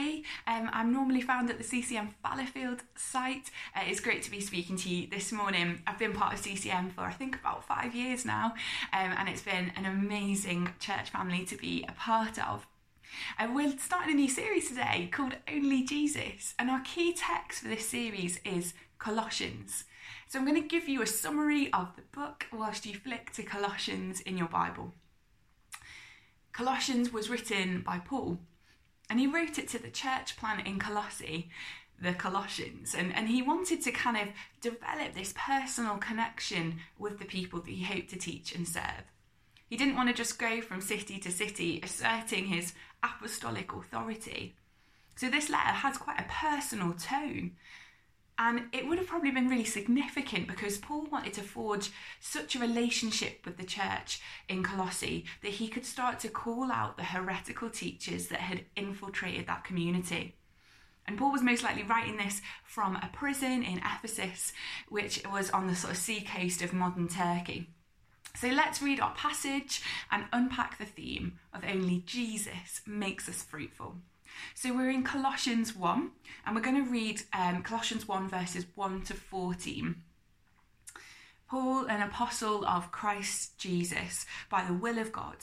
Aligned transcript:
Abby. 0.00 0.24
Um, 0.46 0.70
I'm 0.72 0.92
normally 0.92 1.20
found 1.20 1.50
at 1.50 1.58
the 1.58 1.64
CCM 1.64 2.14
Fallowfield 2.22 2.82
site. 2.96 3.50
Uh, 3.74 3.80
it's 3.86 4.00
great 4.00 4.22
to 4.22 4.30
be 4.30 4.40
speaking 4.40 4.76
to 4.78 4.88
you 4.88 5.06
this 5.08 5.32
morning. 5.32 5.82
I've 5.86 5.98
been 5.98 6.12
part 6.12 6.32
of 6.32 6.38
CCM 6.40 6.90
for 6.90 7.02
I 7.02 7.12
think 7.12 7.36
about 7.36 7.64
five 7.64 7.94
years 7.94 8.24
now, 8.24 8.54
um, 8.92 9.12
and 9.18 9.28
it's 9.28 9.42
been 9.42 9.72
an 9.76 9.84
amazing 9.86 10.70
church 10.78 11.10
family 11.10 11.44
to 11.46 11.56
be 11.56 11.84
a 11.88 11.92
part 11.92 12.38
of. 12.38 12.66
Uh, 13.38 13.48
we're 13.52 13.76
starting 13.78 14.12
a 14.12 14.16
new 14.16 14.28
series 14.28 14.68
today 14.68 15.08
called 15.12 15.36
Only 15.52 15.82
Jesus, 15.82 16.54
and 16.58 16.70
our 16.70 16.80
key 16.80 17.12
text 17.12 17.62
for 17.62 17.68
this 17.68 17.88
series 17.88 18.40
is 18.44 18.74
Colossians. 18.98 19.84
So 20.28 20.38
I'm 20.38 20.46
going 20.46 20.60
to 20.60 20.68
give 20.68 20.88
you 20.88 21.02
a 21.02 21.06
summary 21.06 21.72
of 21.72 21.94
the 21.96 22.02
book 22.12 22.46
whilst 22.52 22.86
you 22.86 22.94
flick 22.94 23.32
to 23.32 23.42
Colossians 23.42 24.20
in 24.20 24.38
your 24.38 24.48
Bible. 24.48 24.94
Colossians 26.52 27.12
was 27.12 27.30
written 27.30 27.82
by 27.82 27.98
Paul, 27.98 28.38
and 29.10 29.18
he 29.18 29.26
wrote 29.26 29.58
it 29.58 29.68
to 29.68 29.82
the 29.82 29.90
church 29.90 30.36
plant 30.36 30.66
in 30.66 30.78
Colossae, 30.78 31.50
the 32.00 32.14
Colossians, 32.14 32.94
and, 32.96 33.14
and 33.14 33.28
he 33.28 33.42
wanted 33.42 33.82
to 33.82 33.90
kind 33.90 34.16
of 34.16 34.28
develop 34.60 35.14
this 35.14 35.34
personal 35.36 35.98
connection 35.98 36.76
with 36.98 37.18
the 37.18 37.24
people 37.24 37.60
that 37.60 37.70
he 37.70 37.82
hoped 37.82 38.10
to 38.10 38.16
teach 38.16 38.54
and 38.54 38.66
serve. 38.66 39.04
He 39.68 39.76
didn't 39.76 39.96
want 39.96 40.08
to 40.08 40.14
just 40.14 40.38
go 40.38 40.60
from 40.60 40.80
city 40.80 41.18
to 41.18 41.30
city 41.30 41.80
asserting 41.82 42.46
his 42.46 42.72
apostolic 43.02 43.72
authority. 43.72 44.54
So 45.16 45.28
this 45.28 45.50
letter 45.50 45.58
has 45.58 45.98
quite 45.98 46.20
a 46.20 46.26
personal 46.28 46.94
tone. 46.94 47.52
And 48.42 48.62
it 48.72 48.88
would 48.88 48.96
have 48.96 49.06
probably 49.06 49.32
been 49.32 49.48
really 49.48 49.64
significant 49.64 50.48
because 50.48 50.78
Paul 50.78 51.04
wanted 51.12 51.34
to 51.34 51.42
forge 51.42 51.90
such 52.20 52.56
a 52.56 52.58
relationship 52.58 53.44
with 53.44 53.58
the 53.58 53.64
church 53.64 54.22
in 54.48 54.62
Colossae 54.62 55.26
that 55.42 55.52
he 55.52 55.68
could 55.68 55.84
start 55.84 56.18
to 56.20 56.28
call 56.30 56.72
out 56.72 56.96
the 56.96 57.04
heretical 57.04 57.68
teachers 57.68 58.28
that 58.28 58.40
had 58.40 58.64
infiltrated 58.76 59.46
that 59.46 59.64
community. 59.64 60.36
And 61.06 61.18
Paul 61.18 61.32
was 61.32 61.42
most 61.42 61.62
likely 61.62 61.82
writing 61.82 62.16
this 62.16 62.40
from 62.64 62.96
a 62.96 63.10
prison 63.12 63.62
in 63.62 63.82
Ephesus, 63.84 64.54
which 64.88 65.22
was 65.30 65.50
on 65.50 65.66
the 65.66 65.76
sort 65.76 65.92
of 65.92 65.98
sea 65.98 66.22
coast 66.22 66.62
of 66.62 66.72
modern 66.72 67.08
Turkey. 67.08 67.68
So 68.36 68.48
let's 68.48 68.80
read 68.80 69.00
our 69.00 69.14
passage 69.14 69.82
and 70.10 70.24
unpack 70.32 70.78
the 70.78 70.86
theme 70.86 71.38
of 71.52 71.62
only 71.62 72.04
Jesus 72.06 72.80
makes 72.86 73.28
us 73.28 73.42
fruitful. 73.42 73.96
So 74.54 74.74
we're 74.74 74.90
in 74.90 75.02
Colossians 75.02 75.74
1, 75.74 76.10
and 76.44 76.54
we're 76.54 76.62
going 76.62 76.84
to 76.84 76.90
read 76.90 77.22
um, 77.32 77.62
Colossians 77.62 78.06
1, 78.06 78.28
verses 78.28 78.66
1 78.74 79.02
to 79.02 79.14
14. 79.14 80.02
Paul, 81.48 81.86
an 81.86 82.02
apostle 82.02 82.64
of 82.64 82.92
Christ 82.92 83.58
Jesus, 83.58 84.26
by 84.48 84.64
the 84.64 84.74
will 84.74 84.98
of 84.98 85.12
God, 85.12 85.36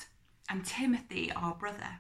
and 0.50 0.66
Timothy, 0.66 1.32
our 1.32 1.54
brother. 1.54 2.00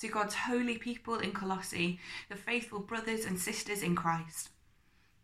To 0.00 0.08
God's 0.08 0.34
holy 0.34 0.78
people 0.78 1.18
in 1.18 1.32
Colossae, 1.32 1.98
the 2.28 2.36
faithful 2.36 2.78
brothers 2.78 3.24
and 3.24 3.38
sisters 3.38 3.82
in 3.82 3.96
Christ, 3.96 4.50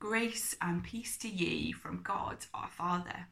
grace 0.00 0.56
and 0.60 0.82
peace 0.82 1.16
to 1.18 1.28
ye 1.28 1.70
from 1.70 2.02
God 2.02 2.38
our 2.52 2.68
Father. 2.68 3.28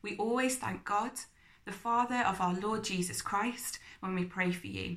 We 0.00 0.16
always 0.16 0.56
thank 0.56 0.84
God, 0.84 1.12
the 1.66 1.72
Father 1.72 2.24
of 2.26 2.40
our 2.40 2.54
Lord 2.54 2.84
Jesus 2.84 3.20
Christ, 3.20 3.78
when 4.00 4.14
we 4.14 4.24
pray 4.24 4.52
for 4.52 4.68
you 4.68 4.96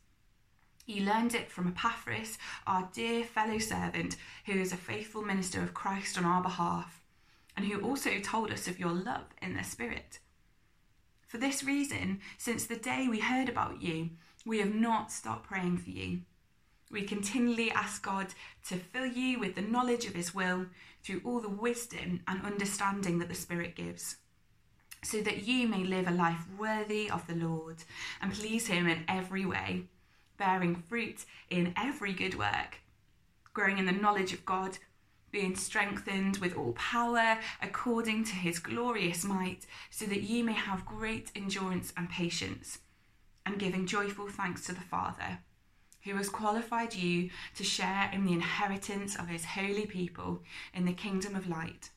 You 0.91 1.05
learned 1.05 1.35
it 1.35 1.49
from 1.49 1.69
Epaphras, 1.69 2.37
our 2.67 2.89
dear 2.91 3.23
fellow 3.23 3.59
servant, 3.59 4.17
who 4.45 4.59
is 4.59 4.73
a 4.73 4.77
faithful 4.77 5.21
minister 5.21 5.61
of 5.61 5.73
Christ 5.73 6.17
on 6.17 6.25
our 6.25 6.41
behalf, 6.41 7.01
and 7.55 7.65
who 7.65 7.79
also 7.79 8.19
told 8.19 8.51
us 8.51 8.67
of 8.67 8.77
your 8.77 8.91
love 8.91 9.27
in 9.41 9.55
the 9.55 9.63
Spirit. 9.63 10.19
For 11.29 11.37
this 11.37 11.63
reason, 11.63 12.19
since 12.37 12.65
the 12.65 12.75
day 12.75 13.07
we 13.09 13.21
heard 13.21 13.47
about 13.47 13.81
you, 13.81 14.09
we 14.45 14.59
have 14.59 14.75
not 14.75 15.13
stopped 15.13 15.47
praying 15.47 15.77
for 15.77 15.91
you. 15.91 16.23
We 16.91 17.03
continually 17.03 17.71
ask 17.71 18.03
God 18.03 18.27
to 18.67 18.75
fill 18.75 19.05
you 19.05 19.39
with 19.39 19.55
the 19.55 19.61
knowledge 19.61 20.05
of 20.05 20.15
His 20.15 20.35
will 20.35 20.65
through 21.03 21.21
all 21.23 21.39
the 21.39 21.47
wisdom 21.47 22.19
and 22.27 22.45
understanding 22.45 23.19
that 23.19 23.29
the 23.29 23.35
Spirit 23.35 23.75
gives, 23.75 24.17
so 25.05 25.21
that 25.21 25.47
you 25.47 25.69
may 25.69 25.85
live 25.85 26.09
a 26.09 26.11
life 26.11 26.43
worthy 26.59 27.09
of 27.09 27.25
the 27.27 27.35
Lord 27.35 27.77
and 28.21 28.33
please 28.33 28.67
Him 28.67 28.87
in 28.87 29.05
every 29.07 29.45
way 29.45 29.85
bearing 30.41 30.83
fruit 30.89 31.23
in 31.51 31.71
every 31.77 32.13
good 32.13 32.33
work, 32.33 32.81
growing 33.53 33.77
in 33.77 33.85
the 33.85 33.91
knowledge 33.91 34.33
of 34.33 34.43
God, 34.43 34.79
being 35.29 35.55
strengthened 35.55 36.37
with 36.37 36.57
all 36.57 36.73
power 36.73 37.37
according 37.61 38.23
to 38.23 38.33
his 38.33 38.57
glorious 38.57 39.23
might, 39.23 39.67
so 39.91 40.05
that 40.05 40.23
ye 40.23 40.41
may 40.41 40.53
have 40.53 40.83
great 40.83 41.31
endurance 41.35 41.93
and 41.95 42.09
patience, 42.09 42.79
and 43.45 43.59
giving 43.59 43.85
joyful 43.85 44.27
thanks 44.27 44.65
to 44.65 44.73
the 44.73 44.81
Father, 44.81 45.37
who 46.05 46.15
has 46.15 46.27
qualified 46.27 46.95
you 46.95 47.29
to 47.55 47.63
share 47.63 48.09
in 48.11 48.25
the 48.25 48.33
inheritance 48.33 49.15
of 49.15 49.27
his 49.27 49.45
holy 49.45 49.85
people 49.85 50.41
in 50.73 50.85
the 50.85 50.91
kingdom 50.91 51.35
of 51.35 51.47
light. 51.47 51.91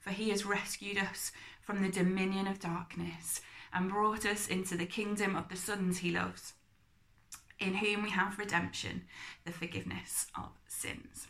For 0.00 0.10
he 0.10 0.30
has 0.30 0.46
rescued 0.46 0.98
us 0.98 1.32
from 1.60 1.82
the 1.82 1.88
dominion 1.88 2.46
of 2.46 2.60
darkness 2.60 3.40
and 3.72 3.90
brought 3.90 4.24
us 4.24 4.46
into 4.46 4.76
the 4.76 4.86
kingdom 4.86 5.34
of 5.34 5.48
the 5.48 5.56
sons 5.56 5.98
he 5.98 6.12
loves 6.12 6.52
in 7.64 7.74
whom 7.74 8.02
we 8.02 8.10
have 8.10 8.38
redemption, 8.38 9.02
the 9.44 9.52
forgiveness 9.52 10.26
of 10.36 10.50
sins. 10.66 11.28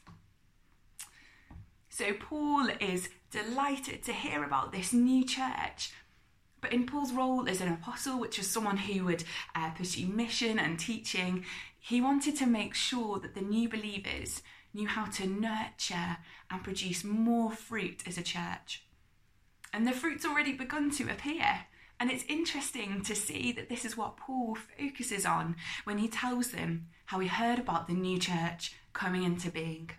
So, 1.88 2.12
Paul 2.12 2.68
is 2.80 3.08
delighted 3.30 4.02
to 4.04 4.12
hear 4.12 4.42
about 4.42 4.72
this 4.72 4.92
new 4.92 5.24
church. 5.24 5.92
But 6.60 6.72
in 6.72 6.86
Paul's 6.86 7.12
role 7.12 7.48
as 7.48 7.60
an 7.60 7.72
apostle, 7.72 8.18
which 8.18 8.38
was 8.38 8.50
someone 8.50 8.78
who 8.78 9.04
would 9.04 9.22
uh, 9.54 9.70
pursue 9.70 10.06
mission 10.06 10.58
and 10.58 10.78
teaching, 10.78 11.44
he 11.78 12.00
wanted 12.00 12.36
to 12.38 12.46
make 12.46 12.74
sure 12.74 13.18
that 13.20 13.34
the 13.34 13.42
new 13.42 13.68
believers 13.68 14.42
knew 14.72 14.88
how 14.88 15.04
to 15.04 15.26
nurture 15.26 16.16
and 16.50 16.64
produce 16.64 17.04
more 17.04 17.52
fruit 17.52 18.02
as 18.06 18.18
a 18.18 18.22
church. 18.22 18.84
And 19.72 19.86
the 19.86 19.92
fruit's 19.92 20.24
already 20.24 20.52
begun 20.52 20.90
to 20.92 21.04
appear. 21.04 21.66
And 22.00 22.10
it's 22.10 22.24
interesting 22.28 23.02
to 23.02 23.14
see 23.14 23.52
that 23.52 23.68
this 23.68 23.84
is 23.84 23.96
what 23.96 24.16
Paul 24.16 24.56
focuses 24.78 25.24
on 25.24 25.56
when 25.84 25.98
he 25.98 26.08
tells 26.08 26.50
them 26.50 26.88
how 27.06 27.20
he 27.20 27.28
heard 27.28 27.58
about 27.58 27.86
the 27.86 27.94
new 27.94 28.18
church 28.18 28.74
coming 28.92 29.22
into 29.22 29.50
being. 29.50 29.90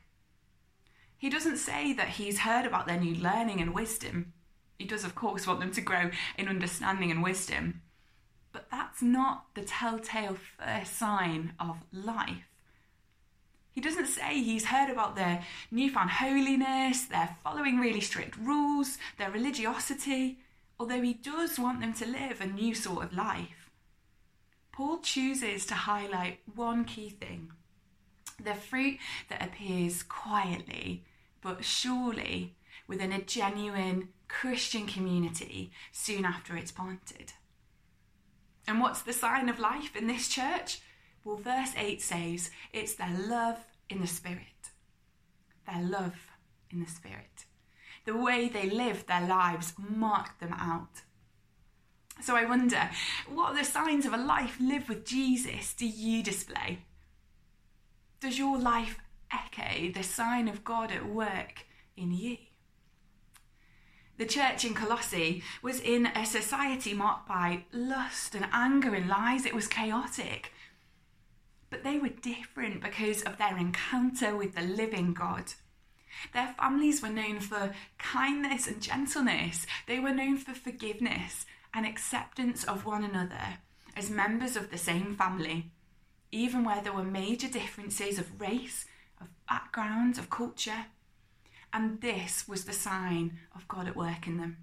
He 1.18 1.30
doesn't 1.30 1.58
say 1.58 1.94
that 1.94 2.10
he's 2.10 2.40
heard 2.40 2.66
about 2.66 2.88
their 2.88 3.00
new 3.00 3.16
learning 3.16 3.62
and 3.62 3.74
wisdom. 3.74 4.34
He 4.78 4.86
does, 4.86 5.06
of 5.06 5.16
course, 5.16 5.48
want 5.48 5.62
them 5.62 5.72
to 5.72 5.82
grow 5.82 6.12
in 6.38 6.50
understanding 6.50 7.10
and 7.12 7.24
wisdom. 7.24 7.82
But 8.52 8.68
that's 8.70 9.02
not 9.02 9.48
the 9.56 9.64
telltale 9.64 10.38
first 10.58 10.98
sign 10.98 11.54
of 11.60 11.78
life. 11.92 12.44
He 13.72 13.82
doesn't 13.82 14.08
say 14.08 14.42
he's 14.42 14.66
heard 14.66 14.90
about 14.90 15.16
their 15.16 15.44
newfound 15.72 16.10
holiness, 16.10 17.06
their 17.06 17.36
following 17.44 17.78
really 17.78 18.02
strict 18.02 18.38
rules, 18.38 18.98
their 19.18 19.32
religiosity 19.32 20.40
although 20.80 21.02
he 21.02 21.14
does 21.14 21.60
want 21.60 21.82
them 21.82 21.94
to 21.94 22.06
live 22.06 22.42
a 22.42 22.46
new 22.46 22.76
sort 22.76 23.04
of 23.04 23.14
life. 23.14 23.70
Paul 24.72 25.00
chooses 25.00 25.66
to 25.68 25.74
highlight 25.74 26.40
one 26.54 26.86
key 26.86 27.10
thing 27.10 27.52
the 28.44 28.54
fruit 28.54 28.98
that 29.30 29.42
appears 29.42 30.04
quietly 30.04 31.06
but 31.42 31.64
surely 31.64 32.56
within 32.88 33.14
a 33.14 33.22
genuine 33.22 34.10
Christian 34.28 34.88
community 34.88 35.72
soon 35.92 36.26
after 36.26 36.58
it's 36.58 36.72
planted. 36.72 37.34
And 38.68 38.82
what's 38.82 39.04
the 39.04 39.14
sign 39.14 39.48
of 39.48 39.60
life 39.60 39.96
in 39.96 40.08
this 40.08 40.28
church? 40.28 40.82
Well, 41.24 41.38
verse 41.38 41.72
8 41.78 42.02
says 42.02 42.50
it's 42.74 42.96
their 42.96 43.16
love 43.16 43.60
in 43.90 44.02
the 44.02 44.08
Spirit. 44.08 44.72
Their 45.68 45.84
love 45.84 46.16
in 46.72 46.80
the 46.84 46.90
Spirit. 46.90 47.46
The 48.06 48.16
way 48.16 48.48
they 48.48 48.70
lived 48.70 49.08
their 49.08 49.28
lives 49.28 49.74
marked 49.78 50.40
them 50.40 50.54
out. 50.54 51.02
So 52.22 52.36
I 52.36 52.46
wonder, 52.46 52.90
what 53.28 53.52
are 53.52 53.58
the 53.58 53.64
signs 53.64 54.06
of 54.06 54.14
a 54.14 54.18
life 54.18 54.58
lived 54.60 54.88
with 54.88 55.06
Jesus 55.06 55.74
do 55.74 55.86
you 55.86 56.24
display? 56.24 56.80
Does 58.20 58.38
your 58.40 58.58
life 58.58 59.00
echo 59.32 59.92
the 59.92 60.04
sign 60.04 60.48
of 60.48 60.64
God 60.64 60.92
at 60.92 61.06
work 61.06 61.66
in 61.98 62.12
you? 62.12 62.38
The 64.18 64.26
church 64.26 64.64
in 64.64 64.74
Colossae 64.74 65.44
was 65.62 65.82
in 65.82 66.06
a 66.06 66.26
society 66.26 66.94
marked 66.94 67.28
by 67.28 67.66
lust 67.74 68.34
and 68.34 68.48
anger 68.54 68.96
and 68.96 69.10
lies. 69.10 69.46
It 69.46 69.54
was 69.54 69.68
chaotic. 69.68 70.54
But 71.70 71.84
they 71.84 71.98
were 71.98 72.10
different 72.10 72.82
because 72.82 73.24
of 73.24 73.38
their 73.38 73.58
encounter 73.58 74.36
with 74.36 74.56
the 74.56 74.62
living 74.62 75.14
God. 75.14 75.54
Their 76.34 76.54
families 76.58 77.02
were 77.02 77.10
known 77.10 77.40
for 77.40 77.74
kindness 77.98 78.68
and 78.68 78.82
gentleness. 78.82 79.66
They 79.88 80.00
were 80.00 80.14
known 80.14 80.38
for 80.38 80.54
forgiveness 80.54 81.46
and 81.74 81.86
acceptance 81.86 82.64
of 82.64 82.86
one 82.86 83.04
another 83.04 83.60
as 83.96 84.10
members 84.10 84.56
of 84.56 84.72
the 84.72 84.78
same 84.78 85.16
family, 85.16 85.72
even 86.32 86.64
where 86.64 86.82
there 86.82 86.94
were 86.94 87.04
major 87.04 87.48
differences 87.48 88.20
of 88.20 88.40
race, 88.42 88.86
of 89.22 89.30
background, 89.48 90.18
of 90.18 90.30
culture. 90.30 90.88
And 91.74 92.02
this 92.02 92.48
was 92.48 92.66
the 92.66 92.74
sign 92.74 93.40
of 93.56 93.68
God 93.68 93.88
at 93.88 93.96
work 93.96 94.28
in 94.28 94.38
them. 94.38 94.58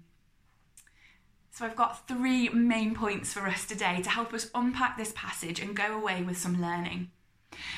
So 1.51 1.65
I've 1.65 1.75
got 1.75 2.07
three 2.07 2.49
main 2.49 2.95
points 2.95 3.31
for 3.33 3.47
us 3.47 3.65
today 3.65 4.01
to 4.01 4.09
help 4.09 4.33
us 4.33 4.49
unpack 4.55 4.97
this 4.97 5.13
passage 5.15 5.59
and 5.59 5.75
go 5.75 5.95
away 5.95 6.23
with 6.23 6.37
some 6.37 6.59
learning. 6.59 7.11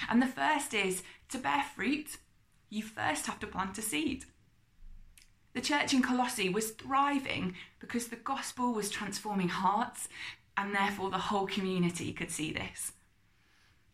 And 0.09 0.21
the 0.21 0.27
first 0.27 0.73
is 0.73 1.03
to 1.29 1.37
bear 1.37 1.65
fruit, 1.75 2.17
you 2.69 2.83
first 2.83 3.25
have 3.25 3.39
to 3.39 3.47
plant 3.47 3.77
a 3.77 3.81
seed. 3.81 4.25
The 5.53 5.61
church 5.61 5.93
in 5.93 6.01
Colossae 6.01 6.49
was 6.49 6.71
thriving 6.71 7.55
because 7.79 8.07
the 8.07 8.17
gospel 8.17 8.73
was 8.73 8.89
transforming 8.89 9.47
hearts, 9.47 10.09
and 10.57 10.75
therefore 10.75 11.09
the 11.09 11.17
whole 11.17 11.47
community 11.47 12.11
could 12.11 12.31
see 12.31 12.51
this. 12.51 12.91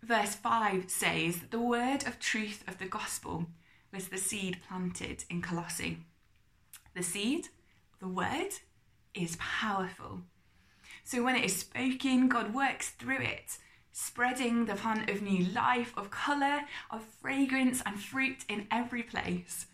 Verse 0.02 0.34
5 0.34 0.90
says 0.90 1.40
that 1.40 1.52
the 1.52 1.60
word 1.60 2.08
of 2.08 2.20
truth 2.20 2.64
of 2.68 2.80
the 2.80 2.88
gospel 2.88 3.46
was 3.94 4.08
the 4.08 4.18
seed 4.18 4.58
planted 4.68 5.24
in 5.30 5.42
Colossae. 5.42 6.00
The 6.96 7.04
seed, 7.04 7.50
the 8.00 8.08
word, 8.08 8.54
is 9.14 9.38
powerful. 9.38 10.22
So 11.04 11.24
when 11.24 11.36
it 11.36 11.46
is 11.46 11.56
spoken, 11.56 12.28
God 12.28 12.54
works 12.54 12.90
through 12.90 13.20
it, 13.20 13.58
spreading 13.92 14.66
the 14.66 14.76
plant 14.76 15.10
of 15.10 15.22
new 15.22 15.46
life, 15.46 15.94
of 15.98 16.12
colour, 16.12 16.62
of 16.90 17.04
fragrance 17.22 17.82
and 17.86 18.00
fruit 18.00 18.46
in 18.48 18.68
every 18.72 19.04
place. 19.04 19.66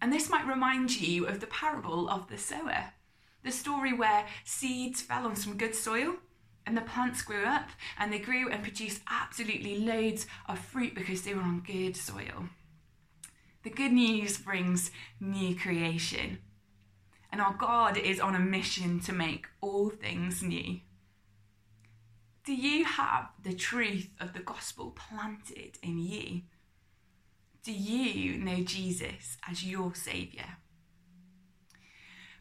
And 0.00 0.12
this 0.12 0.30
might 0.30 0.46
remind 0.46 1.00
you 1.00 1.26
of 1.26 1.40
the 1.40 1.46
parable 1.46 2.08
of 2.08 2.28
the 2.28 2.38
sower, 2.38 2.92
the 3.42 3.50
story 3.50 3.92
where 3.92 4.26
seeds 4.44 5.02
fell 5.02 5.26
on 5.26 5.36
some 5.36 5.56
good 5.56 5.74
soil 5.74 6.16
and 6.66 6.76
the 6.76 6.82
plants 6.82 7.22
grew 7.22 7.44
up 7.44 7.70
and 7.98 8.12
they 8.12 8.18
grew 8.18 8.48
and 8.48 8.62
produced 8.62 9.00
absolutely 9.10 9.78
loads 9.78 10.26
of 10.48 10.58
fruit 10.58 10.94
because 10.94 11.22
they 11.22 11.34
were 11.34 11.42
on 11.42 11.60
good 11.66 11.96
soil. 11.96 12.48
The 13.62 13.70
good 13.70 13.92
news 13.92 14.38
brings 14.38 14.90
new 15.20 15.54
creation. 15.54 16.38
And 17.32 17.40
our 17.40 17.54
God 17.54 17.96
is 17.96 18.20
on 18.20 18.34
a 18.34 18.40
mission 18.40 19.00
to 19.00 19.12
make 19.12 19.46
all 19.60 19.90
things 19.90 20.42
new. 20.42 20.80
Do 22.44 22.54
you 22.54 22.84
have 22.86 23.28
the 23.42 23.52
truth 23.52 24.08
of 24.18 24.32
the 24.32 24.40
gospel 24.40 24.96
planted 24.96 25.78
in 25.82 25.98
you? 25.98 26.42
Do 27.62 27.72
you 27.72 28.38
know 28.38 28.62
Jesus 28.62 29.36
as 29.48 29.62
your 29.62 29.94
Saviour? 29.94 30.46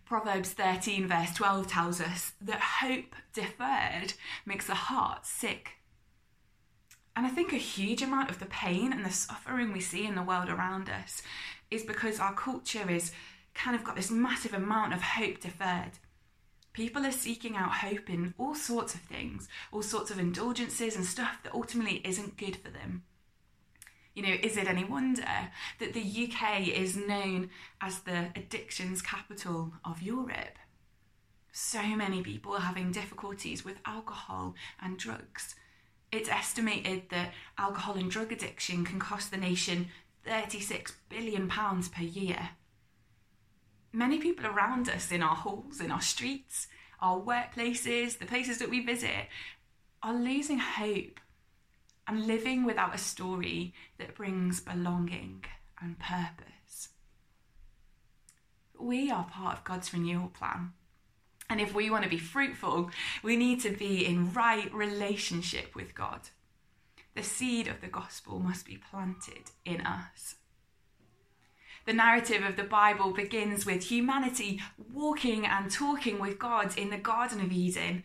Proverbs 0.06 0.54
13, 0.54 1.06
verse 1.08 1.34
12 1.34 1.68
tells 1.68 2.00
us 2.00 2.32
that 2.42 2.62
hope 2.82 3.14
deferred 3.34 4.14
makes 4.46 4.68
the 4.68 4.74
heart 4.74 5.26
sick. 5.26 5.72
And 7.16 7.26
I 7.26 7.30
think 7.30 7.52
a 7.52 7.58
huge 7.58 8.02
amount 8.02 8.30
of 8.30 8.40
the 8.40 8.46
pain 8.46 8.94
and 8.94 9.04
the 9.04 9.12
suffering 9.12 9.74
we 9.74 9.82
see 9.82 10.06
in 10.06 10.16
the 10.16 10.24
world 10.24 10.48
around 10.48 10.90
us 10.90 11.22
is 11.70 11.84
because 11.84 12.22
our 12.22 12.34
culture 12.34 12.90
is 12.90 13.12
kind 13.54 13.76
of 13.76 13.84
got 13.84 13.98
this 13.98 14.10
massive 14.10 14.54
amount 14.54 14.94
of 14.94 15.02
hope 15.02 15.42
deferred. 15.42 16.00
People 16.80 17.06
are 17.06 17.12
seeking 17.12 17.58
out 17.58 17.74
hope 17.74 18.10
in 18.10 18.34
all 18.38 18.56
sorts 18.56 18.94
of 18.96 19.02
things, 19.02 19.50
all 19.74 19.82
sorts 19.82 20.12
of 20.12 20.18
indulgences 20.18 20.96
and 20.96 21.06
stuff 21.06 21.44
that 21.44 21.54
ultimately 21.54 22.02
isn't 22.06 22.38
good 22.38 22.56
for 22.56 22.70
them. 22.70 23.04
You 24.16 24.24
know, 24.24 24.38
is 24.42 24.56
it 24.56 24.66
any 24.66 24.86
wonder 24.86 25.28
that 25.80 25.92
the 25.92 26.00
UK 26.00 26.70
is 26.70 26.96
known 26.96 27.50
as 27.82 28.00
the 28.00 28.28
addictions 28.34 29.02
capital 29.02 29.74
of 29.84 30.02
Europe? 30.02 30.58
So 31.52 31.84
many 31.84 32.22
people 32.22 32.54
are 32.54 32.62
having 32.62 32.94
difficulties 32.94 33.66
with 33.66 33.82
alcohol 33.86 34.56
and 34.82 34.98
drugs. 34.98 35.56
It's 36.14 36.30
estimated 36.30 37.10
that 37.10 37.34
alcohol 37.58 37.98
and 37.98 38.10
drug 38.10 38.32
addiction 38.32 38.86
can 38.86 39.00
cost 39.00 39.32
the 39.32 39.38
nation 39.38 39.88
£36 40.26 40.94
billion 41.10 41.50
per 41.50 42.04
year. 42.04 42.52
Many 43.92 44.20
people 44.20 44.46
around 44.46 44.88
us 44.90 45.12
in 45.12 45.24
our 45.24 45.36
halls, 45.36 45.82
in 45.82 45.92
our 45.92 46.02
streets, 46.02 46.68
our 47.02 47.20
workplaces, 47.20 48.20
the 48.20 48.26
places 48.26 48.60
that 48.60 48.70
we 48.70 48.86
visit, 48.86 49.28
are 50.04 50.14
losing 50.14 50.60
hope 50.60 51.20
and 52.08 52.28
living 52.28 52.66
without 52.66 52.96
a 52.96 53.00
story 53.00 53.74
that 53.98 54.16
brings 54.16 54.60
belonging 54.60 55.44
and 55.82 55.98
purpose. 56.00 56.90
We 58.80 59.12
are 59.12 59.26
part 59.26 59.58
of 59.58 59.64
God's 59.64 59.94
renewal 59.94 60.30
plan. 60.30 60.74
And 61.50 61.60
if 61.60 61.74
we 61.74 61.90
want 61.90 62.04
to 62.04 62.10
be 62.10 62.20
fruitful, 62.20 62.92
we 63.24 63.36
need 63.36 63.62
to 63.62 63.72
be 63.72 64.06
in 64.06 64.34
right 64.34 64.72
relationship 64.74 65.76
with 65.76 65.96
God. 65.96 66.22
The 67.16 67.24
seed 67.24 67.68
of 67.68 67.82
the 67.82 67.88
gospel 67.88 68.40
must 68.40 68.66
be 68.66 68.78
planted 68.78 69.52
in 69.66 69.82
us. 69.82 70.36
The 71.90 71.96
narrative 71.96 72.44
of 72.44 72.56
the 72.56 72.66
Bible 72.66 73.14
begins 73.14 73.66
with 73.66 73.86
humanity 73.86 74.62
walking 74.94 75.48
and 75.48 75.72
talking 75.72 76.20
with 76.20 76.38
God 76.38 76.78
in 76.78 76.92
the 76.92 77.00
Garden 77.00 77.42
of 77.42 77.52
Eden 77.52 78.04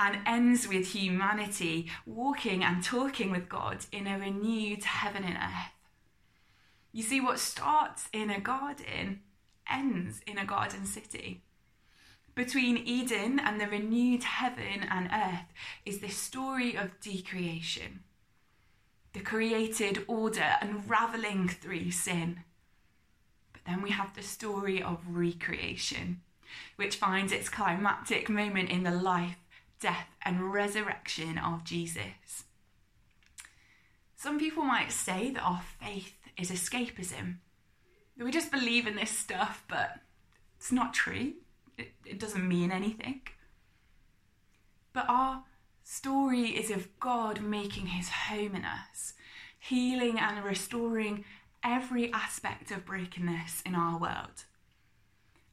and 0.00 0.20
ends 0.24 0.66
with 0.66 0.94
humanity 0.94 1.90
walking 2.06 2.64
and 2.64 2.82
talking 2.82 3.30
with 3.30 3.46
God 3.46 3.84
in 3.92 4.06
a 4.06 4.18
renewed 4.18 4.84
heaven 4.84 5.22
and 5.22 5.36
earth. 5.36 5.74
You 6.92 7.02
see, 7.02 7.20
what 7.20 7.38
starts 7.38 8.08
in 8.10 8.30
a 8.30 8.40
garden 8.40 9.20
ends 9.70 10.22
in 10.26 10.38
a 10.38 10.46
garden 10.46 10.86
city. 10.86 11.42
Between 12.34 12.78
Eden 12.78 13.38
and 13.38 13.60
the 13.60 13.68
renewed 13.68 14.24
heaven 14.24 14.88
and 14.90 15.10
earth 15.12 15.52
is 15.84 15.98
this 15.98 16.16
story 16.16 16.74
of 16.74 16.98
decreation, 17.00 18.00
the 19.12 19.20
created 19.20 20.06
order 20.06 20.54
unraveling 20.62 21.48
through 21.48 21.90
sin 21.90 22.42
then 23.66 23.82
we 23.82 23.90
have 23.90 24.14
the 24.14 24.22
story 24.22 24.82
of 24.82 24.98
recreation, 25.08 26.20
which 26.76 26.96
finds 26.96 27.32
its 27.32 27.48
climactic 27.48 28.28
moment 28.28 28.70
in 28.70 28.82
the 28.82 28.90
life, 28.90 29.36
death, 29.80 30.08
and 30.24 30.52
resurrection 30.52 31.38
of 31.38 31.64
Jesus. 31.64 32.44
Some 34.16 34.38
people 34.38 34.62
might 34.62 34.90
say 34.92 35.30
that 35.30 35.42
our 35.42 35.62
faith 35.80 36.14
is 36.36 36.50
escapism. 36.50 37.36
We 38.18 38.30
just 38.30 38.50
believe 38.50 38.86
in 38.86 38.96
this 38.96 39.10
stuff, 39.10 39.64
but 39.68 39.98
it's 40.56 40.72
not 40.72 40.94
true. 40.94 41.34
It, 41.76 41.92
it 42.04 42.18
doesn't 42.18 42.48
mean 42.48 42.72
anything. 42.72 43.20
But 44.92 45.06
our 45.08 45.44
story 45.84 46.48
is 46.48 46.70
of 46.70 46.98
God 46.98 47.42
making 47.42 47.86
his 47.86 48.08
home 48.08 48.54
in 48.54 48.64
us, 48.64 49.12
healing 49.58 50.18
and 50.18 50.42
restoring 50.42 51.24
every 51.66 52.12
aspect 52.12 52.70
of 52.70 52.86
brokenness 52.86 53.62
in 53.66 53.74
our 53.74 53.98
world. 53.98 54.44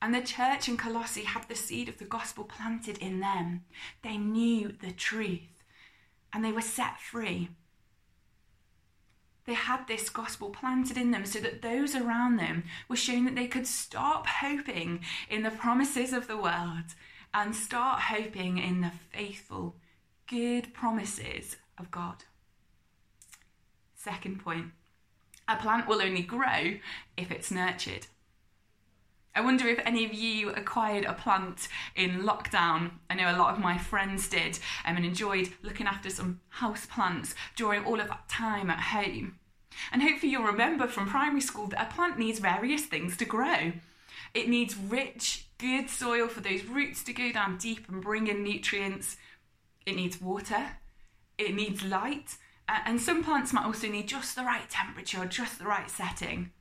And 0.02 0.14
the 0.14 0.22
church 0.22 0.68
in 0.68 0.78
Colossae 0.78 1.24
had 1.24 1.48
the 1.50 1.56
seed 1.56 1.90
of 1.90 1.98
the 1.98 2.06
gospel 2.06 2.44
planted 2.44 2.98
in 3.00 3.20
them. 3.20 3.64
They 4.04 4.18
knew 4.18 4.74
the 4.80 4.92
truth 4.92 5.64
and 6.32 6.46
they 6.46 6.52
were 6.52 6.62
set 6.62 7.00
free. 7.00 7.50
They 9.46 9.54
had 9.54 9.88
this 9.88 10.10
gospel 10.10 10.52
planted 10.52 10.98
in 10.98 11.12
them 11.12 11.26
so 11.26 11.40
that 11.40 11.62
those 11.62 11.96
around 11.96 12.38
them 12.38 12.64
were 12.88 12.96
shown 12.96 13.26
that 13.26 13.36
they 13.36 13.48
could 13.48 13.68
stop 13.68 14.28
hoping 14.28 15.02
in 15.30 15.44
the 15.44 15.52
promises 15.52 16.14
of 16.14 16.28
the 16.28 16.38
world 16.38 16.96
and 17.34 17.56
start 17.56 18.02
hoping 18.02 18.58
in 18.58 18.82
the 18.82 18.92
faithful, 19.12 19.76
good 20.28 20.74
promises 20.74 21.58
of 21.78 21.92
God. 21.92 22.24
Second 23.96 24.40
point 24.40 24.72
a 25.48 25.56
plant 25.56 25.88
will 25.88 26.02
only 26.02 26.22
grow 26.22 26.76
if 27.18 27.32
it's 27.32 27.52
nurtured. 27.52 28.08
I 29.36 29.42
wonder 29.42 29.68
if 29.68 29.80
any 29.84 30.06
of 30.06 30.14
you 30.14 30.52
acquired 30.52 31.06
a 31.06 31.14
plant 31.14 31.68
in 31.96 32.22
lockdown. 32.22 32.92
I 33.10 33.16
know 33.16 33.32
a 33.32 33.38
lot 33.38 33.54
of 33.54 33.60
my 33.60 33.78
friends 33.80 34.30
did 34.30 34.60
um, 34.86 34.96
and 34.96 35.06
enjoyed 35.06 35.50
looking 35.64 35.88
after 35.88 36.10
some 36.12 36.40
house 36.50 36.86
plants 36.86 37.34
during 37.56 37.84
all 37.84 38.00
of 38.00 38.10
that 38.10 38.30
time 38.30 38.70
at 38.70 38.80
home. 38.80 39.40
And 39.92 40.04
hopefully, 40.04 40.32
you'll 40.32 40.44
remember 40.44 40.88
from 40.88 41.10
primary 41.10 41.42
school 41.42 41.66
that 41.68 41.82
a 41.82 41.94
plant 41.94 42.20
needs 42.20 42.38
various 42.38 42.86
things 42.86 43.18
to 43.18 43.26
grow. 43.26 43.74
It 44.36 44.50
needs 44.50 44.78
rich, 44.78 45.48
good 45.58 45.90
soil 45.90 46.28
for 46.28 46.42
those 46.42 46.66
roots 46.66 47.04
to 47.04 47.14
go 47.14 47.32
down 47.32 47.58
deep 47.58 47.90
and 47.90 48.04
bring 48.04 48.28
in 48.28 48.44
nutrients. 48.44 49.18
It 49.88 49.96
needs 49.96 50.22
water. 50.22 50.78
It 51.40 51.56
needs 51.56 51.84
light. 51.84 52.38
And 52.68 53.00
some 53.00 53.24
plants 53.24 53.54
might 53.54 53.66
also 53.66 53.88
need 53.88 54.08
just 54.08 54.36
the 54.36 54.44
right 54.44 54.70
temperature, 54.70 55.26
just 55.26 55.60
the 55.60 55.66
right 55.66 55.90
setting. 55.90 56.52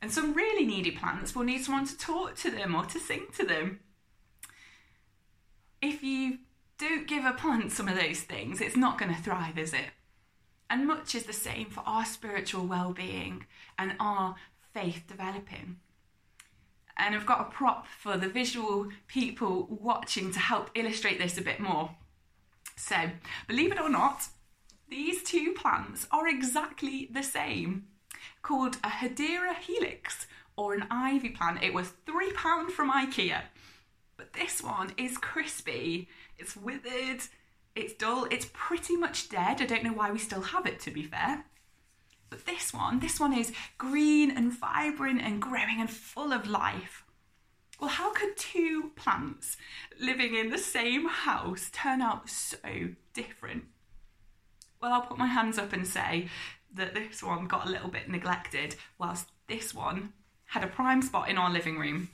And 0.00 0.10
some 0.10 0.34
really 0.34 0.66
needy 0.66 0.90
plants 0.90 1.34
will 1.34 1.44
need 1.44 1.64
someone 1.64 1.86
to 1.86 1.98
talk 1.98 2.36
to 2.36 2.50
them 2.50 2.74
or 2.74 2.84
to 2.86 2.98
sing 2.98 3.26
to 3.36 3.44
them. 3.44 3.80
If 5.82 6.02
you 6.02 6.38
don't 6.78 7.06
give 7.06 7.24
a 7.24 7.32
plant 7.32 7.72
some 7.72 7.88
of 7.88 7.98
those 7.98 8.20
things, 8.20 8.60
it's 8.60 8.76
not 8.76 8.98
going 8.98 9.14
to 9.14 9.20
thrive, 9.20 9.58
is 9.58 9.72
it? 9.72 9.90
And 10.68 10.86
much 10.86 11.14
is 11.14 11.24
the 11.24 11.32
same 11.32 11.70
for 11.70 11.82
our 11.86 12.04
spiritual 12.04 12.66
well 12.66 12.92
being 12.92 13.46
and 13.78 13.94
our 14.00 14.36
faith 14.74 15.04
developing. 15.06 15.76
And 16.98 17.14
I've 17.14 17.26
got 17.26 17.40
a 17.40 17.50
prop 17.50 17.86
for 17.86 18.16
the 18.16 18.28
visual 18.28 18.88
people 19.06 19.66
watching 19.70 20.32
to 20.32 20.38
help 20.38 20.70
illustrate 20.74 21.18
this 21.18 21.38
a 21.38 21.42
bit 21.42 21.60
more. 21.60 21.90
So, 22.76 22.96
believe 23.46 23.70
it 23.72 23.80
or 23.80 23.88
not, 23.88 24.28
these 24.88 25.22
two 25.22 25.52
plants 25.52 26.06
are 26.10 26.28
exactly 26.28 27.08
the 27.10 27.22
same 27.22 27.86
called 28.42 28.76
a 28.84 28.88
Hedera 28.88 29.56
helix 29.56 30.26
or 30.56 30.74
an 30.74 30.86
ivy 30.90 31.30
plant. 31.30 31.62
It 31.62 31.74
was 31.74 31.92
£3 32.06 32.70
from 32.70 32.92
IKEA. 32.92 33.42
But 34.16 34.32
this 34.32 34.62
one 34.62 34.92
is 34.96 35.18
crispy, 35.18 36.08
it's 36.38 36.56
withered, 36.56 37.22
it's 37.74 37.92
dull, 37.94 38.26
it's 38.30 38.48
pretty 38.52 38.96
much 38.96 39.28
dead. 39.28 39.60
I 39.60 39.66
don't 39.66 39.84
know 39.84 39.92
why 39.92 40.10
we 40.10 40.18
still 40.18 40.40
have 40.40 40.66
it, 40.66 40.80
to 40.80 40.90
be 40.90 41.02
fair. 41.02 41.44
But 42.30 42.46
this 42.46 42.72
one, 42.72 43.00
this 43.00 43.20
one 43.20 43.32
is 43.32 43.52
green 43.78 44.30
and 44.30 44.52
vibrant 44.52 45.20
and 45.20 45.42
growing 45.42 45.80
and 45.80 45.90
full 45.90 46.32
of 46.32 46.48
life. 46.48 47.04
Well, 47.78 47.90
how 47.90 48.12
could 48.12 48.36
two 48.36 48.92
plants 48.96 49.58
living 50.00 50.34
in 50.34 50.48
the 50.48 50.58
same 50.58 51.06
house 51.06 51.68
turn 51.72 52.00
out 52.00 52.30
so 52.30 52.58
different? 53.12 53.64
Well, 54.80 54.92
I'll 54.92 55.02
put 55.02 55.18
my 55.18 55.26
hands 55.26 55.58
up 55.58 55.72
and 55.72 55.86
say 55.86 56.28
that 56.74 56.94
this 56.94 57.22
one 57.22 57.46
got 57.46 57.66
a 57.66 57.70
little 57.70 57.88
bit 57.88 58.08
neglected, 58.08 58.76
whilst 58.98 59.30
this 59.48 59.74
one 59.74 60.12
had 60.46 60.62
a 60.62 60.68
prime 60.68 61.02
spot 61.02 61.28
in 61.28 61.38
our 61.38 61.50
living 61.50 61.78
room, 61.78 62.10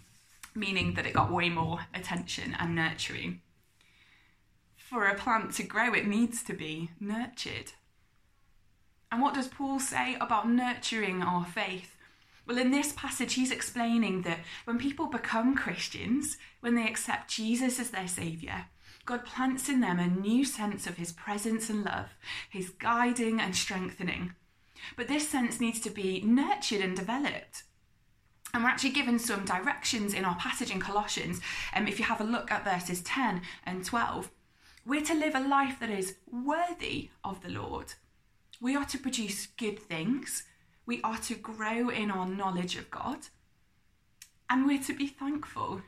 meaning 0.54 0.94
that 0.94 1.06
it 1.06 1.14
got 1.14 1.32
way 1.32 1.48
more 1.48 1.80
attention 1.94 2.56
and 2.58 2.74
nurturing. 2.74 3.40
For 4.76 5.06
a 5.06 5.14
plant 5.14 5.54
to 5.54 5.62
grow, 5.62 5.94
it 5.94 6.06
needs 6.06 6.42
to 6.44 6.52
be 6.52 6.90
nurtured. 7.00 7.72
And 9.10 9.20
what 9.20 9.34
does 9.34 9.48
Paul 9.48 9.80
say 9.80 10.16
about 10.20 10.48
nurturing 10.48 11.22
our 11.22 11.44
faith? 11.44 11.96
Well, 12.46 12.58
in 12.58 12.70
this 12.70 12.92
passage, 12.92 13.34
he's 13.34 13.50
explaining 13.50 14.22
that 14.22 14.40
when 14.64 14.78
people 14.78 15.06
become 15.06 15.54
Christians, 15.54 16.38
when 16.60 16.74
they 16.74 16.86
accept 16.86 17.30
Jesus 17.30 17.78
as 17.78 17.90
their 17.90 18.08
Saviour, 18.08 18.66
God 19.04 19.24
plants 19.24 19.68
in 19.68 19.80
them 19.80 19.98
a 19.98 20.06
new 20.06 20.44
sense 20.44 20.86
of 20.86 20.96
his 20.96 21.12
presence 21.12 21.68
and 21.68 21.84
love, 21.84 22.10
his 22.48 22.70
guiding 22.70 23.40
and 23.40 23.54
strengthening. 23.56 24.34
But 24.96 25.08
this 25.08 25.28
sense 25.28 25.60
needs 25.60 25.80
to 25.80 25.90
be 25.90 26.20
nurtured 26.22 26.80
and 26.80 26.96
developed. 26.96 27.64
And 28.54 28.62
we're 28.62 28.70
actually 28.70 28.90
given 28.90 29.18
some 29.18 29.44
directions 29.44 30.12
in 30.12 30.24
our 30.24 30.36
passage 30.36 30.70
in 30.70 30.78
Colossians. 30.78 31.40
And 31.72 31.86
um, 31.86 31.88
if 31.88 31.98
you 31.98 32.04
have 32.04 32.20
a 32.20 32.24
look 32.24 32.50
at 32.50 32.64
verses 32.64 33.00
10 33.00 33.42
and 33.64 33.84
12, 33.84 34.30
we're 34.84 35.02
to 35.02 35.14
live 35.14 35.34
a 35.34 35.40
life 35.40 35.80
that 35.80 35.90
is 35.90 36.16
worthy 36.30 37.10
of 37.24 37.42
the 37.42 37.48
Lord. 37.48 37.94
We 38.60 38.76
are 38.76 38.84
to 38.86 38.98
produce 38.98 39.46
good 39.46 39.78
things. 39.78 40.44
We 40.84 41.00
are 41.02 41.18
to 41.18 41.34
grow 41.34 41.88
in 41.88 42.10
our 42.10 42.26
knowledge 42.26 42.76
of 42.76 42.90
God. 42.90 43.18
And 44.50 44.66
we're 44.66 44.82
to 44.82 44.94
be 44.94 45.06
thankful. 45.06 45.80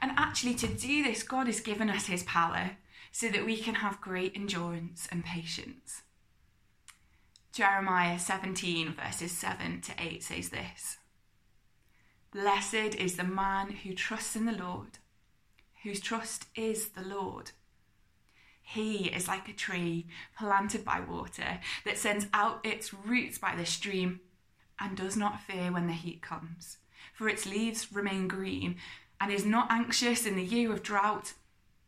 And 0.00 0.12
actually, 0.16 0.54
to 0.54 0.66
do 0.66 1.02
this, 1.02 1.22
God 1.22 1.46
has 1.46 1.60
given 1.60 1.90
us 1.90 2.06
his 2.06 2.22
power 2.22 2.76
so 3.12 3.28
that 3.28 3.46
we 3.46 3.56
can 3.56 3.76
have 3.76 4.00
great 4.00 4.34
endurance 4.34 5.08
and 5.10 5.24
patience. 5.24 6.02
Jeremiah 7.52 8.18
17, 8.18 8.94
verses 8.94 9.30
7 9.30 9.80
to 9.82 9.92
8 9.96 10.22
says 10.22 10.48
this 10.48 10.98
Blessed 12.32 12.96
is 12.96 13.16
the 13.16 13.22
man 13.22 13.70
who 13.70 13.94
trusts 13.94 14.34
in 14.34 14.44
the 14.44 14.52
Lord, 14.52 14.98
whose 15.84 16.00
trust 16.00 16.46
is 16.56 16.88
the 16.88 17.02
Lord. 17.02 17.52
He 18.60 19.06
is 19.06 19.28
like 19.28 19.48
a 19.48 19.52
tree 19.52 20.08
planted 20.36 20.84
by 20.84 20.98
water 20.98 21.60
that 21.84 21.96
sends 21.96 22.26
out 22.34 22.66
its 22.66 22.92
roots 22.92 23.38
by 23.38 23.54
the 23.54 23.64
stream 23.64 24.18
and 24.80 24.96
does 24.96 25.16
not 25.16 25.42
fear 25.42 25.70
when 25.70 25.86
the 25.86 25.92
heat 25.92 26.22
comes, 26.22 26.78
for 27.12 27.28
its 27.28 27.46
leaves 27.46 27.92
remain 27.92 28.26
green 28.26 28.76
and 29.20 29.32
is 29.32 29.44
not 29.44 29.70
anxious 29.70 30.26
in 30.26 30.36
the 30.36 30.44
year 30.44 30.72
of 30.72 30.82
drought, 30.82 31.34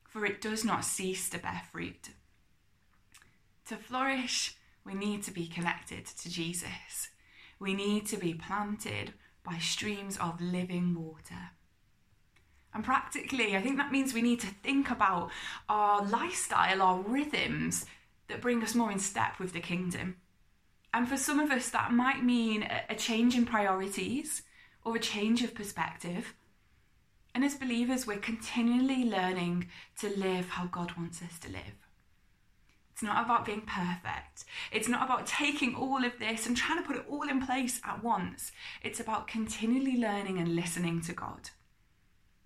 for 0.09 0.25
it 0.25 0.41
does 0.41 0.65
not 0.65 0.85
cease 0.85 1.29
to 1.31 1.39
bear 1.39 1.63
fruit. 1.73 2.11
To 3.69 3.77
flourish, 3.77 4.57
we 4.85 4.95
need 4.95 5.23
to 5.25 5.31
be 5.31 5.47
connected 5.47 6.07
to 6.07 6.31
Jesus. 6.31 7.09
We 7.59 7.75
need 7.75 8.07
to 8.07 8.17
be 8.17 8.35
planted 8.35 9.13
by 9.43 9.59
streams 9.59 10.17
of 10.19 10.41
living 10.41 10.95
water. 10.95 11.51
And 12.73 12.85
practically, 12.85 13.57
I 13.57 13.63
think 13.63 13.79
that 13.79 13.91
means 13.91 14.13
we 14.13 14.23
need 14.23 14.41
to 14.41 14.47
think 14.47 14.91
about 14.91 15.31
our 15.69 16.05
lifestyle, 16.05 16.83
our 16.83 17.01
rhythms 17.01 17.87
that 18.29 18.43
bring 18.43 18.63
us 18.63 18.75
more 18.75 18.93
in 18.93 18.99
step 18.99 19.39
with 19.39 19.53
the 19.53 19.61
kingdom. 19.61 20.17
And 20.93 21.09
for 21.09 21.17
some 21.17 21.41
of 21.41 21.51
us, 21.51 21.71
that 21.71 21.93
might 21.93 22.23
mean 22.23 22.69
a 22.89 22.95
change 22.95 23.35
in 23.35 23.47
priorities 23.47 24.43
or 24.85 24.97
a 24.97 25.01
change 25.01 25.43
of 25.43 25.55
perspective. 25.55 26.35
And 27.37 27.45
as 27.45 27.55
believers, 27.55 28.07
we're 28.07 28.17
continually 28.17 29.05
learning 29.05 29.69
to 29.99 30.09
live 30.09 30.49
how 30.49 30.69
God 30.69 30.97
wants 30.97 31.21
us 31.21 31.39
to 31.41 31.51
live. 31.51 31.87
It's 32.91 33.03
not 33.03 33.23
about 33.23 33.45
being 33.45 33.61
perfect. 33.61 34.47
It's 34.73 34.89
not 34.89 35.05
about 35.05 35.27
taking 35.27 35.75
all 35.75 36.03
of 36.03 36.19
this 36.19 36.47
and 36.47 36.57
trying 36.57 36.79
to 36.79 36.89
put 36.89 36.97
it 36.97 37.05
all 37.11 37.29
in 37.29 37.45
place 37.45 37.79
at 37.85 38.03
once. 38.03 38.53
It's 38.83 39.01
about 39.01 39.29
continually 39.29 39.99
learning 39.99 40.39
and 40.39 40.57
listening 40.57 41.03
to 41.03 41.13
God. 41.13 41.51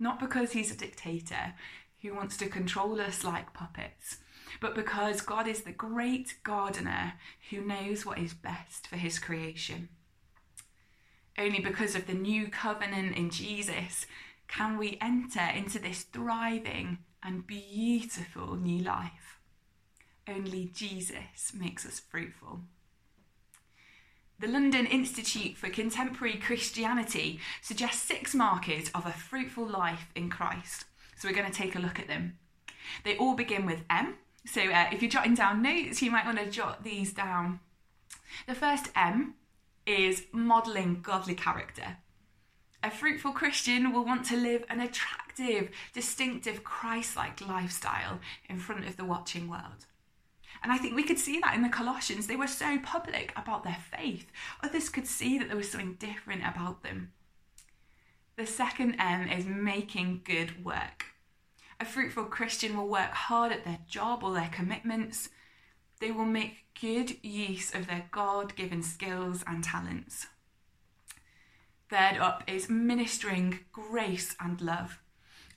Not 0.01 0.19
because 0.19 0.51
He's 0.51 0.73
a 0.73 0.77
dictator 0.77 1.55
who 2.03 2.13
wants 2.13 2.37
to 2.39 2.49
control 2.49 3.01
us 3.01 3.23
like 3.23 3.55
puppets, 3.55 4.17
but 4.61 4.75
because 4.75 5.21
God 5.21 5.47
is 5.47 5.63
the 5.63 5.71
great 5.71 6.35
gardener 6.43 7.13
who 7.51 7.61
knows 7.61 8.05
what 8.05 8.19
is 8.19 8.35
best 8.35 8.89
for 8.89 8.97
His 8.97 9.21
creation. 9.21 9.89
Only 11.39 11.61
because 11.61 11.95
of 11.95 12.09
the 12.09 12.13
new 12.13 12.49
covenant 12.49 13.17
in 13.17 13.31
Jesus 13.31 14.05
can 14.51 14.77
we 14.77 14.99
enter 15.01 15.47
into 15.55 15.79
this 15.79 16.03
thriving 16.03 16.99
and 17.23 17.47
beautiful 17.47 18.57
new 18.57 18.83
life. 18.83 19.39
Only 20.29 20.71
Jesus 20.75 21.53
makes 21.55 21.87
us 21.87 22.01
fruitful. 22.01 22.61
The 24.41 24.49
London 24.49 24.87
Institute 24.87 25.57
for 25.57 25.69
Contemporary 25.69 26.37
Christianity 26.37 27.39
suggests 27.63 28.03
six 28.03 28.35
markers 28.35 28.91
of 28.95 29.07
a 29.07 29.13
fruitful 29.13 29.69
life 29.69 30.09
in 30.15 30.31
Christ. 30.31 30.85
So 31.17 31.29
we're 31.29 31.35
going 31.35 31.51
to 31.51 31.57
take 31.57 31.77
a 31.77 31.81
look 31.81 32.01
at 32.01 32.09
them. 32.09 32.39
They 33.05 33.17
all 33.17 33.35
begin 33.35 33.67
with 33.67 33.85
M. 33.89 34.17
So 34.47 34.63
uh, 34.63 34.87
if 34.91 35.03
you're 35.03 35.11
jotting 35.11 35.35
down 35.35 35.63
notes, 35.63 36.01
you 36.01 36.11
might 36.11 36.25
want 36.25 36.39
to 36.39 36.51
jot 36.51 36.83
these 36.83 37.13
down. 37.13 37.61
The 38.49 38.55
first 38.55 38.89
M 38.97 39.35
is 39.87 40.25
modelling 40.33 41.03
godly 41.03 41.35
character. 41.35 41.99
A 42.83 42.91
fruitful 42.91 43.33
Christian 43.33 43.93
will 43.93 44.07
want 44.07 44.25
to 44.27 44.37
live 44.37 44.65
an 44.71 44.81
attractive, 44.81 45.71
distinctive, 45.93 46.65
Christ 46.65 47.15
like 47.15 47.47
lifestyle 47.47 48.21
in 48.49 48.59
front 48.59 48.87
of 48.87 48.97
the 48.97 49.05
watching 49.05 49.49
world. 49.49 49.87
And 50.63 50.73
I 50.73 50.79
think 50.79 50.95
we 50.95 51.03
could 51.03 51.19
see 51.19 51.41
that 51.41 51.55
in 51.55 51.63
the 51.63 51.69
Colossians. 51.69 52.27
They 52.27 52.37
were 52.37 52.47
so 52.47 52.79
public 52.79 53.33
about 53.37 53.65
their 53.65 53.77
faith. 53.91 54.27
Others 54.63 54.89
could 54.89 55.07
see 55.07 55.39
that 55.39 55.49
there 55.49 55.57
was 55.57 55.71
something 55.71 55.95
different 55.95 56.43
about 56.47 56.83
them. 56.83 57.13
The 58.37 58.47
second 58.47 58.95
M 58.99 59.29
is 59.29 59.45
making 59.45 60.23
good 60.25 60.65
work. 60.65 61.05
A 61.79 61.85
fruitful 61.85 62.25
Christian 62.25 62.77
will 62.77 62.89
work 62.89 63.13
hard 63.13 63.53
at 63.53 63.65
their 63.65 63.81
job 63.87 64.23
or 64.23 64.33
their 64.33 64.51
commitments. 64.53 65.29
They 66.01 66.11
will 66.11 66.25
make 66.25 66.65
good 66.81 67.23
use 67.23 67.75
of 67.75 67.87
their 67.87 68.09
God 68.11 68.57
given 68.57 68.83
skills 68.83 69.45
and 69.47 69.63
talents. 69.63 70.27
Third 71.91 72.19
up 72.19 72.45
is 72.47 72.71
ministering 72.71 73.59
grace 73.73 74.37
and 74.39 74.61
love. 74.61 75.01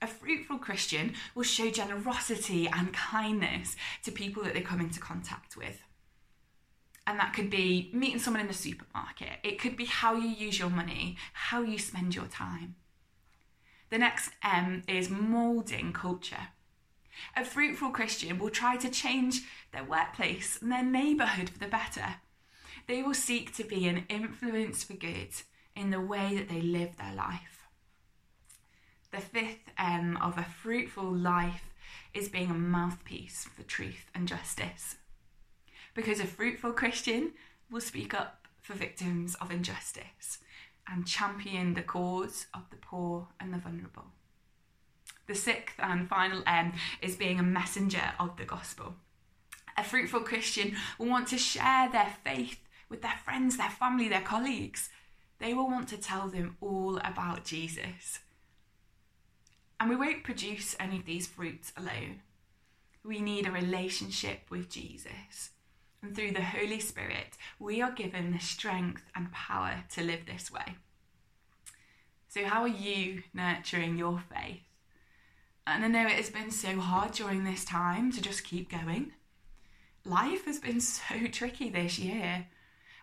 A 0.02 0.08
fruitful 0.08 0.58
Christian 0.58 1.13
will 1.36 1.44
show 1.44 1.70
generosity 1.70 2.68
and 2.68 2.92
kindness 2.92 3.75
to 4.04 4.12
people 4.12 4.42
that 4.44 4.56
they 4.56 4.62
come 4.62 4.82
into 4.82 5.00
contact 5.00 5.56
with. 5.56 5.84
And 7.06 7.20
that 7.20 7.34
could 7.34 7.52
be 7.52 7.92
meeting 7.94 8.18
someone 8.18 8.42
in 8.42 8.48
the 8.48 8.54
supermarket, 8.54 9.40
it 9.44 9.60
could 9.60 9.78
be 9.78 9.86
how 9.86 10.16
you 10.16 10.28
use 10.28 10.58
your 10.58 10.72
money, 10.72 11.18
how 11.34 11.62
you 11.62 11.78
spend 11.78 12.16
your 12.16 12.25
time. 12.25 12.75
The 13.92 14.00
next 14.00 14.32
M 14.44 14.82
is 14.88 15.12
moulding 15.12 15.94
culture. 15.94 16.48
A 17.38 17.46
fruitful 17.46 17.92
Christian 17.92 18.40
will 18.40 18.50
try 18.50 18.75
to 18.78 18.90
change 18.90 19.42
their 19.72 19.84
workplace 19.84 20.58
and 20.63 20.72
their 20.72 20.84
neighbourhood 20.84 21.52
for 21.52 21.60
the 21.60 21.68
better. 21.68 22.16
They 22.88 23.04
will 23.04 23.13
seek 23.13 23.56
to 23.56 23.63
be 23.63 23.88
an 23.88 24.06
influence 24.10 24.84
for 24.84 24.94
good 24.94 25.30
in 25.75 25.89
the 25.89 26.01
way 26.01 26.36
that 26.36 26.50
they 26.50 26.62
live 26.62 26.98
their 26.98 27.13
life. 27.13 27.68
The 29.12 29.22
fifth 29.22 29.70
M 29.77 30.18
of 30.18 30.38
a 30.38 30.44
fruitful 30.44 31.12
life 31.12 31.70
is 32.13 32.30
being 32.30 32.50
a 32.50 32.56
mouthpiece 32.56 33.48
for 33.56 33.63
truth 33.63 34.06
and 34.13 34.27
justice. 34.27 34.96
Because 35.94 36.20
a 36.20 36.25
fruitful 36.25 36.74
Christian 36.74 37.34
will 37.70 37.82
speak 37.82 38.13
up 38.13 38.48
for 38.62 38.74
victims 38.74 39.36
of 39.36 39.51
injustice 39.51 40.39
and 40.88 41.08
champion 41.08 41.74
the 41.74 41.82
cause 41.82 42.48
of 42.53 42.70
the 42.70 42.77
poor 42.77 43.27
and 43.39 43.53
the 43.53 43.58
vulnerable. 43.58 44.06
The 45.27 45.36
sixth 45.36 45.75
and 45.80 46.10
final 46.10 46.44
M 46.46 46.74
is 47.01 47.15
being 47.15 47.39
a 47.39 47.44
messenger 47.44 48.13
of 48.20 48.38
the 48.38 48.46
gospel. 48.46 48.96
A 49.77 49.84
fruitful 49.84 50.22
Christian 50.22 50.75
will 50.98 51.08
want 51.08 51.27
to 51.30 51.38
share 51.38 51.89
their 51.89 52.13
faith 52.24 52.60
with 52.89 53.01
their 53.01 53.20
friends, 53.24 53.58
their 53.58 53.70
family, 53.70 54.08
their 54.08 54.22
colleagues. 54.22 54.89
They 55.44 55.54
will 55.54 55.68
want 55.68 55.90
to 55.90 55.98
tell 55.98 56.30
them 56.30 56.56
all 56.62 57.00
about 57.00 57.44
Jesus. 57.44 58.20
And 59.78 59.90
we 59.90 59.98
won't 59.98 60.24
produce 60.24 60.74
any 60.80 60.96
of 60.96 61.06
these 61.06 61.28
fruits 61.28 61.74
alone. 61.76 62.22
We 63.04 63.20
need 63.20 63.46
a 63.46 63.52
relationship 63.52 64.50
with 64.50 64.70
Jesus. 64.70 65.50
And 66.02 66.16
through 66.16 66.32
the 66.32 66.42
Holy 66.42 66.80
Spirit, 66.80 67.36
we 67.60 67.82
are 67.82 67.92
given 67.92 68.32
the 68.32 68.40
strength 68.40 69.04
and 69.18 69.34
power 69.34 69.84
to 69.96 70.02
live 70.02 70.26
this 70.26 70.50
way. 70.50 70.78
So, 72.30 72.46
how 72.46 72.62
are 72.62 72.68
you 72.70 73.24
nurturing 73.34 73.98
your 73.98 74.24
faith? 74.34 74.62
And 75.68 75.84
I 75.84 75.90
know 75.90 76.06
it 76.08 76.14
has 76.14 76.30
been 76.30 76.52
so 76.52 76.80
hard 76.80 77.12
during 77.12 77.44
this 77.44 77.66
time 77.66 78.14
to 78.14 78.22
just 78.22 78.46
keep 78.46 78.72
going. 78.72 79.12
Life 80.06 80.46
has 80.46 80.60
been 80.60 80.80
so 80.80 81.28
tricky 81.34 81.70
this 81.70 82.00
year. 82.00 82.48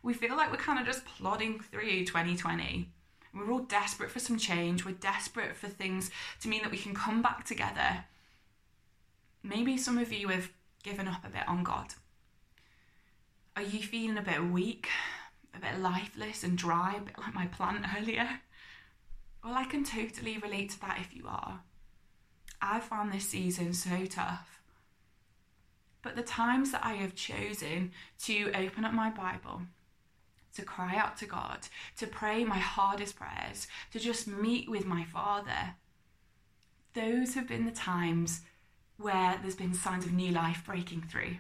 We 0.03 0.15
feel 0.15 0.37
like 0.37 0.51
we're 0.51 0.57
kind 0.57 0.79
of 0.79 0.87
just 0.87 1.05
plodding 1.05 1.61
through 1.61 2.07
2020. 2.07 2.89
We're 3.35 3.53
all 3.53 3.61
desperate 3.61 4.11
for 4.11 4.19
some 4.19 4.39
change. 4.39 4.85
We're 4.85 4.93
desperate 4.93 5.57
for 5.57 5.69
things 5.69 6.11
to 6.41 6.49
mean 6.49 6.63
that 6.63 6.71
we 6.71 6.79
can 6.79 6.95
come 6.95 7.23
back 7.23 7.45
together. 7.45 8.05
Maybe 9.43 9.77
some 9.77 9.99
of 9.99 10.13
you 10.13 10.29
have 10.29 10.51
given 10.83 11.07
up 11.07 11.25
a 11.25 11.31
bit 11.31 11.47
on 11.47 11.63
God. 11.63 11.95
Are 13.57 13.63
you 13.63 13.81
feeling 13.81 14.19
a 14.19 14.23
bit 14.23 14.43
weak, 14.45 14.89
a 15.55 15.61
bit 15.61 15.79
lifeless 15.79 16.43
and 16.43 16.57
dry, 16.57 16.95
a 16.97 17.01
bit 17.01 17.19
like 17.19 17.35
my 17.35 17.47
plant 17.47 17.85
earlier? 17.99 18.41
Well, 19.45 19.55
I 19.55 19.65
can 19.65 19.85
totally 19.85 20.39
relate 20.39 20.71
to 20.71 20.81
that 20.81 20.99
if 21.01 21.15
you 21.15 21.25
are. 21.27 21.61
I've 22.61 22.85
found 22.85 23.13
this 23.13 23.29
season 23.29 23.73
so 23.73 24.07
tough. 24.07 24.61
But 26.03 26.17
the 26.17 26.23
times 26.23 26.73
that 26.73 26.85
I 26.85 26.95
have 26.95 27.15
chosen 27.15 27.93
to 28.25 28.53
open 28.55 28.85
up 28.85 28.93
my 28.93 29.11
Bible, 29.11 29.63
to 30.55 30.63
cry 30.63 30.97
out 30.97 31.17
to 31.19 31.27
God, 31.27 31.69
to 31.99 32.07
pray 32.07 32.45
my 32.45 32.59
hardest 32.59 33.17
prayers, 33.17 33.67
to 33.93 33.99
just 33.99 34.27
meet 34.27 34.69
with 34.69 34.85
my 34.85 35.05
Father, 35.05 35.75
those 36.95 37.35
have 37.35 37.49
been 37.49 37.67
the 37.67 37.73
times 37.73 38.41
where 38.99 39.39
there's 39.41 39.55
been 39.55 39.75
signs 39.75 40.05
of 40.05 40.13
new 40.13 40.33
life 40.33 40.63
breaking 40.67 41.03
through. 41.03 41.37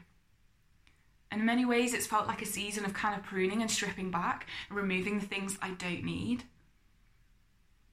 And 1.30 1.40
in 1.40 1.46
many 1.46 1.64
ways, 1.64 1.94
it's 1.94 2.06
felt 2.06 2.26
like 2.26 2.42
a 2.42 2.46
season 2.46 2.84
of 2.84 2.94
kind 2.94 3.14
of 3.14 3.22
pruning 3.22 3.60
and 3.60 3.70
stripping 3.70 4.10
back 4.10 4.46
and 4.68 4.76
removing 4.76 5.18
the 5.18 5.26
things 5.26 5.58
I 5.62 5.70
don't 5.70 6.04
need. 6.04 6.44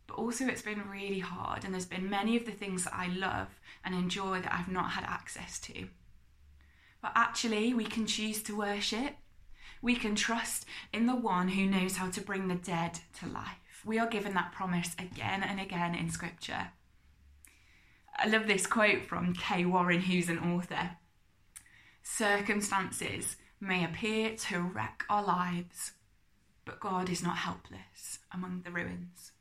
But 0.07 0.15
also, 0.15 0.47
it's 0.47 0.61
been 0.61 0.89
really 0.89 1.19
hard, 1.19 1.63
and 1.63 1.73
there's 1.73 1.85
been 1.85 2.09
many 2.09 2.37
of 2.37 2.45
the 2.45 2.51
things 2.51 2.85
that 2.85 2.95
I 2.95 3.07
love 3.07 3.59
and 3.83 3.93
enjoy 3.93 4.41
that 4.41 4.53
I've 4.53 4.71
not 4.71 4.91
had 4.91 5.03
access 5.03 5.59
to. 5.59 5.87
But 7.01 7.11
actually, 7.15 7.73
we 7.73 7.85
can 7.85 8.07
choose 8.07 8.41
to 8.43 8.57
worship. 8.57 9.15
We 9.87 9.95
can 9.95 10.15
trust 10.15 10.65
in 10.91 11.05
the 11.05 11.15
one 11.15 11.47
who 11.47 11.65
knows 11.65 11.95
how 11.95 12.09
to 12.09 12.19
bring 12.19 12.49
the 12.49 12.55
dead 12.55 12.99
to 13.21 13.25
life. 13.25 13.83
We 13.85 13.97
are 13.99 14.09
given 14.09 14.33
that 14.33 14.51
promise 14.51 14.93
again 14.99 15.43
and 15.43 15.61
again 15.61 15.95
in 15.95 16.09
Scripture. 16.09 16.71
I 18.17 18.27
love 18.27 18.47
this 18.47 18.67
quote 18.67 19.05
from 19.05 19.33
Kay 19.33 19.63
Warren, 19.63 20.01
who's 20.01 20.27
an 20.27 20.39
author. 20.39 20.97
Circumstances 22.03 23.37
may 23.61 23.85
appear 23.85 24.35
to 24.35 24.59
wreck 24.59 25.05
our 25.09 25.23
lives, 25.23 25.93
but 26.65 26.81
God 26.81 27.09
is 27.09 27.23
not 27.23 27.37
helpless 27.37 28.19
among 28.33 28.63
the 28.65 28.71
ruins. 28.71 29.31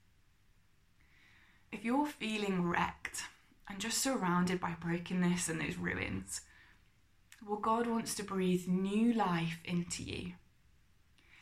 If 1.73 1.85
you're 1.85 2.07
feeling 2.07 2.63
wrecked 2.63 3.25
and 3.69 3.81
just 3.81 3.99
surrounded 3.99 4.61
by 4.61 4.77
brokenness 4.81 5.49
and 5.49 5.61
those 5.61 5.77
ruins, 5.77 6.43
well, 7.47 7.59
God 7.59 7.87
wants 7.87 8.15
to 8.17 8.25
breathe 8.25 8.67
new 8.67 9.13
life 9.13 9.61
into 9.65 10.03
you. 10.03 10.33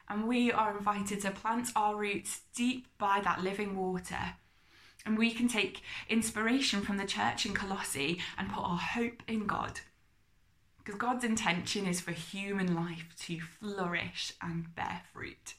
And 0.09 0.29
we 0.29 0.53
are 0.53 0.77
invited 0.77 1.23
to 1.23 1.31
plant 1.31 1.69
our 1.75 1.97
roots 1.97 2.43
deep 2.55 2.87
by 2.99 3.21
that 3.25 3.43
living 3.43 3.77
water. 3.77 4.35
And 5.07 5.17
we 5.17 5.33
can 5.33 5.49
take 5.49 5.83
inspiration 6.09 6.83
from 6.83 6.99
the 6.99 7.07
church 7.07 7.47
in 7.47 7.55
Colossae 7.55 8.21
and 8.37 8.53
put 8.53 8.65
our 8.65 8.77
hope 8.77 9.23
in 9.27 9.47
God. 9.47 9.81
Because 10.79 10.99
God's 10.99 11.25
intention 11.25 11.87
is 11.87 12.03
for 12.03 12.13
human 12.13 12.75
life 12.75 13.15
to 13.21 13.41
flourish 13.41 14.35
and 14.43 14.75
bear 14.75 15.03
fruit. 15.13 15.55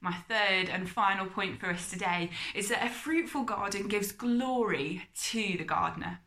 My 0.00 0.16
third 0.28 0.68
and 0.68 0.90
final 0.90 1.26
point 1.26 1.60
for 1.60 1.70
us 1.70 1.88
today 1.88 2.30
is 2.54 2.68
that 2.68 2.84
a 2.84 2.90
fruitful 2.90 3.44
garden 3.44 3.86
gives 3.86 4.10
glory 4.10 5.04
to 5.30 5.56
the 5.56 5.64
gardener. 5.64 6.18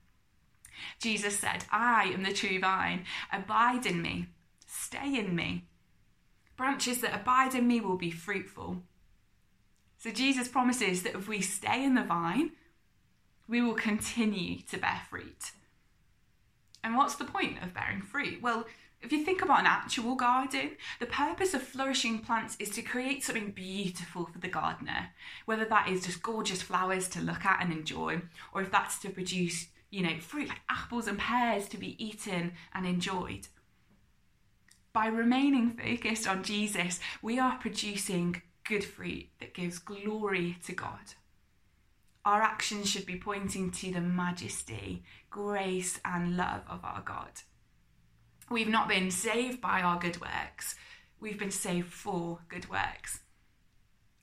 Jesus 1.02 1.38
said, 1.38 1.66
I 1.72 2.12
am 2.14 2.24
the 2.24 2.34
true 2.34 2.60
vine. 2.60 3.06
Abide 3.32 3.86
in 3.86 4.02
me. 4.02 4.28
Stay 4.66 5.18
in 5.18 5.36
me. 5.36 5.66
Branches 6.56 7.02
that 7.02 7.16
abide 7.16 7.56
in 7.56 7.68
me 7.68 7.82
will 7.82 7.98
be 7.98 8.12
fruitful. 8.12 8.84
So 9.98 10.12
Jesus 10.12 10.48
promises 10.48 11.04
that 11.04 11.16
if 11.16 11.28
we 11.28 11.42
stay 11.42 11.84
in 11.84 11.96
the 11.96 12.04
vine, 12.04 12.52
we 13.48 13.62
will 13.62 13.76
continue 13.76 14.60
to 14.70 14.78
bear 14.78 15.02
fruit. 15.10 15.52
And 16.84 16.96
what's 16.96 17.16
the 17.16 17.26
point 17.26 17.64
of 17.64 17.74
bearing 17.74 18.02
fruit? 18.02 18.42
Well, 18.42 18.66
if 19.02 19.12
you 19.12 19.24
think 19.24 19.42
about 19.42 19.60
an 19.60 19.68
actual 19.68 20.16
garden, 20.16 20.72
the 21.00 21.06
purpose 21.06 21.54
of 21.54 21.62
flourishing 21.62 22.20
plants 22.20 22.58
is 22.60 22.70
to 22.72 22.82
create 22.82 23.24
something 23.24 23.52
beautiful 23.52 24.26
for 24.26 24.40
the 24.40 24.48
gardener, 24.48 25.10
whether 25.46 25.66
that 25.66 25.88
is 25.88 26.06
just 26.06 26.24
gorgeous 26.24 26.62
flowers 26.62 27.08
to 27.10 27.22
look 27.22 27.46
at 27.46 27.62
and 27.62 27.72
enjoy, 27.72 28.22
or 28.54 28.62
if 28.62 28.72
that's 28.72 29.00
to 29.00 29.10
produce, 29.10 29.68
you 29.90 30.04
know, 30.04 30.20
fruit 30.20 30.50
like 30.50 30.62
apples 30.70 31.08
and 31.08 31.18
pears 31.18 31.68
to 31.70 31.78
be 31.78 32.04
eaten 32.04 32.54
and 32.74 32.86
enjoyed. 32.86 33.48
By 34.94 35.08
remaining 35.08 35.78
focused 35.78 36.28
on 36.28 36.44
Jesus, 36.44 37.00
we 37.22 37.40
are 37.40 37.58
producing 37.58 38.42
good 38.64 38.84
fruit 38.84 39.28
that 39.40 39.54
gives 39.54 39.80
glory 39.80 40.58
to 40.66 40.74
God. 40.74 41.14
Our 42.26 42.42
actions 42.42 42.90
should 42.90 43.06
be 43.06 43.18
pointing 43.18 43.72
to 43.72 43.92
the 43.92 44.02
majesty, 44.02 45.04
grace, 45.30 46.00
and 46.04 46.36
love 46.36 46.62
of 46.70 46.84
our 46.84 47.02
God. 47.02 47.32
We've 48.50 48.68
not 48.68 48.90
been 48.90 49.12
saved 49.12 49.62
by 49.62 49.82
our 49.82 50.00
good 50.00 50.20
works, 50.20 50.76
we've 51.20 51.40
been 51.40 51.52
saved 51.52 51.94
for 51.94 52.40
good 52.50 52.70
works. 52.70 53.22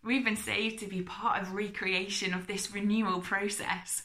We've 0.03 0.25
been 0.25 0.37
saved 0.37 0.81
to 0.81 0.87
be 0.87 1.01
part 1.01 1.41
of 1.41 1.55
recreation 1.55 2.35
of 2.35 2.47
this 2.47 2.75
renewal 2.75 3.21
process. 3.21 4.03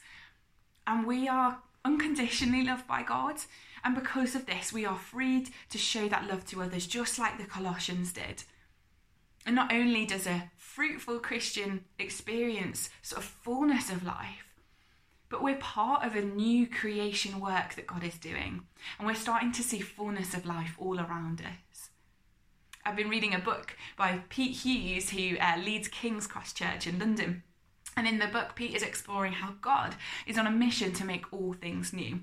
And 0.90 1.06
we 1.06 1.28
are 1.28 1.60
unconditionally 1.86 2.64
loved 2.64 2.88
by 2.88 3.04
God. 3.04 3.36
And 3.84 3.94
because 3.94 4.34
of 4.34 4.48
this, 4.48 4.74
we 4.74 4.86
are 4.88 4.98
freed 4.98 5.52
to 5.70 5.78
show 5.78 6.10
that 6.10 6.28
love 6.28 6.46
to 6.48 6.64
others, 6.64 6.88
just 6.88 7.20
like 7.20 7.38
the 7.38 7.46
Colossians 7.46 8.12
did. 8.12 8.44
And 9.46 9.56
not 9.56 9.72
only 9.72 10.08
does 10.08 10.26
a 10.26 10.50
fruitful 10.58 11.20
Christian 11.20 11.86
experience 12.00 12.90
sort 13.04 13.22
of 13.22 13.30
fullness 13.30 13.92
of 13.92 14.04
life, 14.04 14.48
but 15.30 15.44
we're 15.44 15.58
part 15.58 16.04
of 16.04 16.16
a 16.16 16.24
new 16.24 16.66
creation 16.66 17.40
work 17.40 17.76
that 17.76 17.86
God 17.86 18.04
is 18.04 18.18
doing. 18.18 18.64
And 18.98 19.08
we're 19.08 19.14
starting 19.14 19.52
to 19.54 19.64
see 19.64 19.80
fullness 19.80 20.34
of 20.34 20.48
life 20.48 20.76
all 20.80 21.00
around 21.00 21.42
us. 21.42 21.90
I've 22.84 22.96
been 22.96 23.10
reading 23.10 23.36
a 23.36 23.40
book 23.40 23.76
by 23.96 24.24
Pete 24.30 24.58
Hughes, 24.58 25.12
who 25.12 25.38
uh, 25.38 25.58
leads 25.64 25.88
King's 25.88 26.26
Cross 26.26 26.54
Church 26.54 26.88
in 26.88 26.98
London. 26.98 27.44
And 28.00 28.08
in 28.08 28.18
the 28.18 28.28
book, 28.28 28.56
Pete 28.56 28.76
is 28.76 28.82
exploring 28.82 29.34
how 29.34 29.56
God 29.60 29.94
is 30.26 30.38
on 30.38 30.48
a 30.48 30.52
mission 30.52 30.94
to 30.94 31.04
make 31.04 31.34
all 31.34 31.52
things 31.52 31.92
new. 31.92 32.22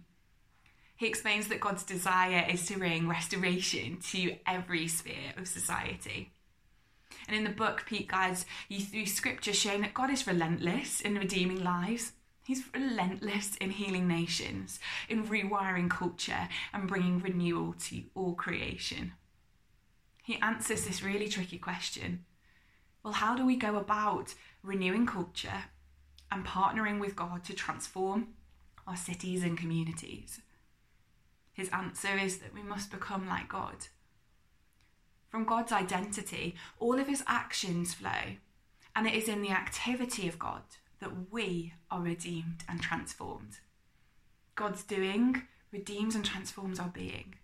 He 0.97 1.07
explains 1.07 1.49
that 1.49 1.61
God's 1.61 1.83
desire 1.83 2.47
is 2.51 2.65
to 2.69 2.79
bring 2.79 3.07
restoration 3.07 3.99
to 4.13 4.37
every 4.47 4.89
sphere 4.89 5.35
of 5.37 5.47
society. 5.47 6.31
And 7.29 7.37
in 7.37 7.45
the 7.45 7.51
book, 7.51 7.85
Pete 7.85 8.09
guides 8.09 8.47
you 8.71 8.81
through 8.81 9.05
scripture 9.05 9.53
showing 9.53 9.83
that 9.83 9.93
God 9.93 10.09
is 10.09 10.27
relentless 10.27 11.03
in 11.03 11.17
redeeming 11.17 11.63
lives. 11.63 12.13
He's 12.43 12.65
relentless 12.73 13.55
in 13.57 13.69
healing 13.69 14.09
nations, 14.09 14.81
in 15.11 15.29
rewiring 15.29 15.91
culture, 15.91 16.49
and 16.73 16.89
bringing 16.89 17.19
renewal 17.19 17.75
to 17.81 18.03
all 18.15 18.33
creation. 18.33 19.13
He 20.23 20.41
answers 20.41 20.87
this 20.87 21.03
really 21.03 21.29
tricky 21.29 21.59
question 21.59 22.25
well, 23.07 23.13
how 23.13 23.37
do 23.37 23.47
we 23.47 23.55
go 23.55 23.77
about 23.77 24.35
renewing 24.67 25.07
culture, 25.07 25.65
and 26.31 26.45
partnering 26.45 27.01
with 27.01 27.17
God 27.17 27.45
to 27.45 27.55
transform 27.55 28.29
our 28.87 28.97
cities 28.97 29.43
and 29.43 29.57
communities? 29.57 30.41
His 31.53 31.69
answer 31.71 32.19
is 32.19 32.39
that 32.39 32.53
we 32.53 32.63
must 32.63 32.91
become 32.91 33.27
like 33.27 33.49
God. 33.49 33.87
From 35.29 35.45
God's 35.45 35.73
identity, 35.73 36.55
all 36.79 36.99
of 36.99 37.07
his 37.07 37.25
actions 37.27 37.95
flow, 37.95 38.37
and 38.95 39.07
it 39.07 39.15
is 39.15 39.29
in 39.29 39.43
the 39.43 39.51
activity 39.51 40.29
of 40.29 40.39
God 40.39 40.63
that 41.01 41.31
we 41.31 41.75
are 41.91 42.01
redeemed 42.01 42.65
and 42.69 42.81
transformed. 42.81 43.59
God's 44.55 44.83
doing 44.83 45.43
redeems 45.71 46.15
and 46.15 46.25
transforms 46.25 46.81
our 46.81 46.89
being, 46.89 47.35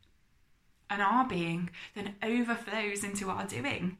and 0.88 1.02
our 1.02 1.26
being 1.26 1.70
then 1.94 2.14
overflows 2.22 3.04
into 3.04 3.28
our 3.28 3.46
doing. 3.46 3.98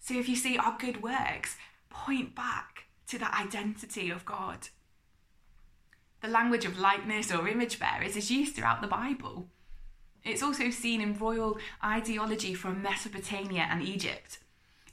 So 0.00 0.14
if 0.14 0.28
you 0.28 0.36
see 0.36 0.58
our 0.58 0.76
good 0.78 1.02
works, 1.02 1.56
point 1.94 2.34
back 2.34 2.84
to 3.08 3.18
that 3.18 3.40
identity 3.40 4.10
of 4.10 4.26
God. 4.26 4.68
The 6.20 6.28
language 6.28 6.64
of 6.64 6.78
likeness 6.78 7.32
or 7.32 7.48
image 7.48 7.78
bearers 7.78 8.16
is 8.16 8.30
used 8.30 8.54
throughout 8.54 8.82
the 8.82 8.88
Bible. 8.88 9.48
It's 10.24 10.42
also 10.42 10.70
seen 10.70 11.00
in 11.00 11.18
royal 11.18 11.58
ideology 11.84 12.54
from 12.54 12.82
Mesopotamia 12.82 13.68
and 13.70 13.82
Egypt. 13.82 14.38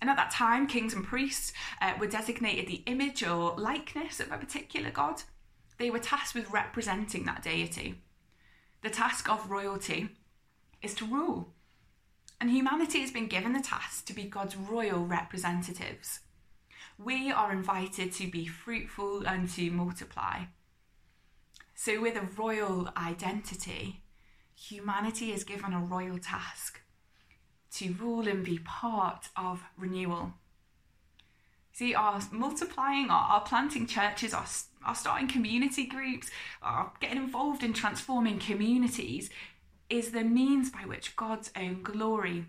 And 0.01 0.09
at 0.09 0.17
that 0.17 0.31
time, 0.31 0.67
kings 0.67 0.93
and 0.93 1.05
priests 1.05 1.53
uh, 1.81 1.93
were 1.99 2.07
designated 2.07 2.67
the 2.67 2.83
image 2.85 3.23
or 3.23 3.55
likeness 3.57 4.19
of 4.19 4.31
a 4.31 4.37
particular 4.37 4.91
god. 4.91 5.23
They 5.77 5.89
were 5.89 5.99
tasked 5.99 6.35
with 6.35 6.51
representing 6.51 7.25
that 7.25 7.43
deity. 7.43 8.01
The 8.81 8.89
task 8.89 9.29
of 9.29 9.49
royalty 9.49 10.09
is 10.81 10.93
to 10.95 11.05
rule. 11.05 11.53
And 12.39 12.49
humanity 12.49 13.01
has 13.01 13.11
been 13.11 13.27
given 13.27 13.53
the 13.53 13.61
task 13.61 14.05
to 14.07 14.13
be 14.13 14.23
God's 14.23 14.55
royal 14.55 15.05
representatives. 15.05 16.19
We 17.03 17.31
are 17.31 17.51
invited 17.51 18.11
to 18.13 18.29
be 18.29 18.45
fruitful 18.45 19.25
and 19.25 19.49
to 19.51 19.71
multiply. 19.71 20.43
So, 21.73 21.99
with 21.99 22.15
a 22.15 22.27
royal 22.39 22.89
identity, 22.95 24.03
humanity 24.53 25.31
is 25.31 25.43
given 25.43 25.73
a 25.73 25.79
royal 25.79 26.19
task 26.19 26.81
to 27.77 27.93
rule 27.93 28.27
and 28.27 28.43
be 28.43 28.59
part 28.59 29.29
of 29.35 29.63
renewal. 29.77 30.33
See, 31.71 31.95
our 31.95 32.21
multiplying, 32.31 33.09
our, 33.09 33.31
our 33.31 33.41
planting 33.41 33.87
churches, 33.87 34.33
our, 34.33 34.45
our 34.85 34.93
starting 34.93 35.27
community 35.27 35.85
groups, 35.85 36.29
our 36.61 36.91
getting 36.99 37.17
involved 37.17 37.63
in 37.63 37.73
transforming 37.73 38.37
communities 38.37 39.31
is 39.89 40.11
the 40.11 40.23
means 40.23 40.69
by 40.69 40.85
which 40.85 41.15
God's 41.15 41.49
own 41.55 41.81
glory 41.81 42.45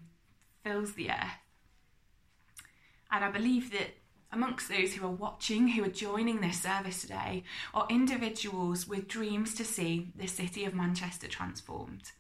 fills 0.63 0.93
the 0.93 1.11
earth. 1.11 1.39
And 3.11 3.25
I 3.25 3.31
believe 3.31 3.71
that 3.73 4.02
amongst 4.33 4.69
those 4.69 4.95
who 4.95 5.05
are 5.05 5.11
watching, 5.11 5.69
who 5.69 5.85
are 5.85 5.89
joining 5.89 6.41
this 6.41 6.61
service 6.61 7.03
today, 7.03 7.45
are 7.75 7.87
individuals 7.91 8.89
with 8.89 9.09
dreams 9.09 9.55
to 9.55 9.65
see 9.65 10.11
the 10.17 10.27
city 10.27 10.65
of 10.65 10.75
Manchester 10.75 11.29
transformed. 11.29 12.13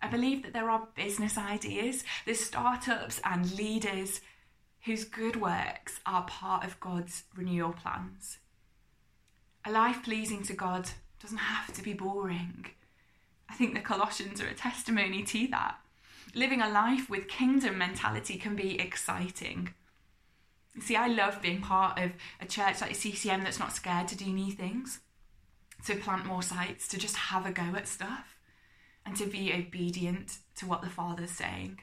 I 0.00 0.08
believe 0.08 0.42
that 0.42 0.52
there 0.52 0.70
are 0.70 0.88
business 0.94 1.36
ideas, 1.36 2.04
there's 2.24 2.40
startups 2.40 3.20
and 3.24 3.56
leaders 3.56 4.20
whose 4.84 5.04
good 5.04 5.40
works 5.40 6.00
are 6.06 6.22
part 6.22 6.64
of 6.64 6.78
God's 6.80 7.24
renewal 7.34 7.72
plans. 7.72 8.38
A 9.64 9.72
life 9.72 10.02
pleasing 10.04 10.42
to 10.44 10.54
God 10.54 10.88
doesn't 11.20 11.38
have 11.38 11.72
to 11.74 11.82
be 11.82 11.94
boring. 11.94 12.66
I 13.48 13.54
think 13.54 13.74
the 13.74 13.80
Colossians 13.80 14.40
are 14.40 14.46
a 14.46 14.54
testimony 14.54 15.24
to 15.24 15.48
that. 15.48 15.76
Living 16.34 16.60
a 16.60 16.68
life 16.68 17.10
with 17.10 17.26
kingdom 17.26 17.78
mentality 17.78 18.36
can 18.36 18.54
be 18.54 18.78
exciting. 18.78 19.74
See, 20.80 20.96
I 20.96 21.08
love 21.08 21.42
being 21.42 21.60
part 21.60 21.98
of 21.98 22.12
a 22.40 22.46
church 22.46 22.80
like 22.80 22.94
CCM 22.94 23.42
that's 23.42 23.58
not 23.58 23.74
scared 23.74 24.08
to 24.08 24.16
do 24.16 24.26
new 24.26 24.52
things, 24.52 25.00
to 25.86 25.96
plant 25.96 26.26
more 26.26 26.42
sites, 26.42 26.88
to 26.88 26.98
just 26.98 27.16
have 27.16 27.46
a 27.46 27.52
go 27.52 27.74
at 27.76 27.88
stuff, 27.88 28.36
and 29.04 29.16
to 29.16 29.26
be 29.26 29.52
obedient 29.52 30.38
to 30.56 30.66
what 30.66 30.82
the 30.82 30.90
Father's 30.90 31.30
saying. 31.30 31.80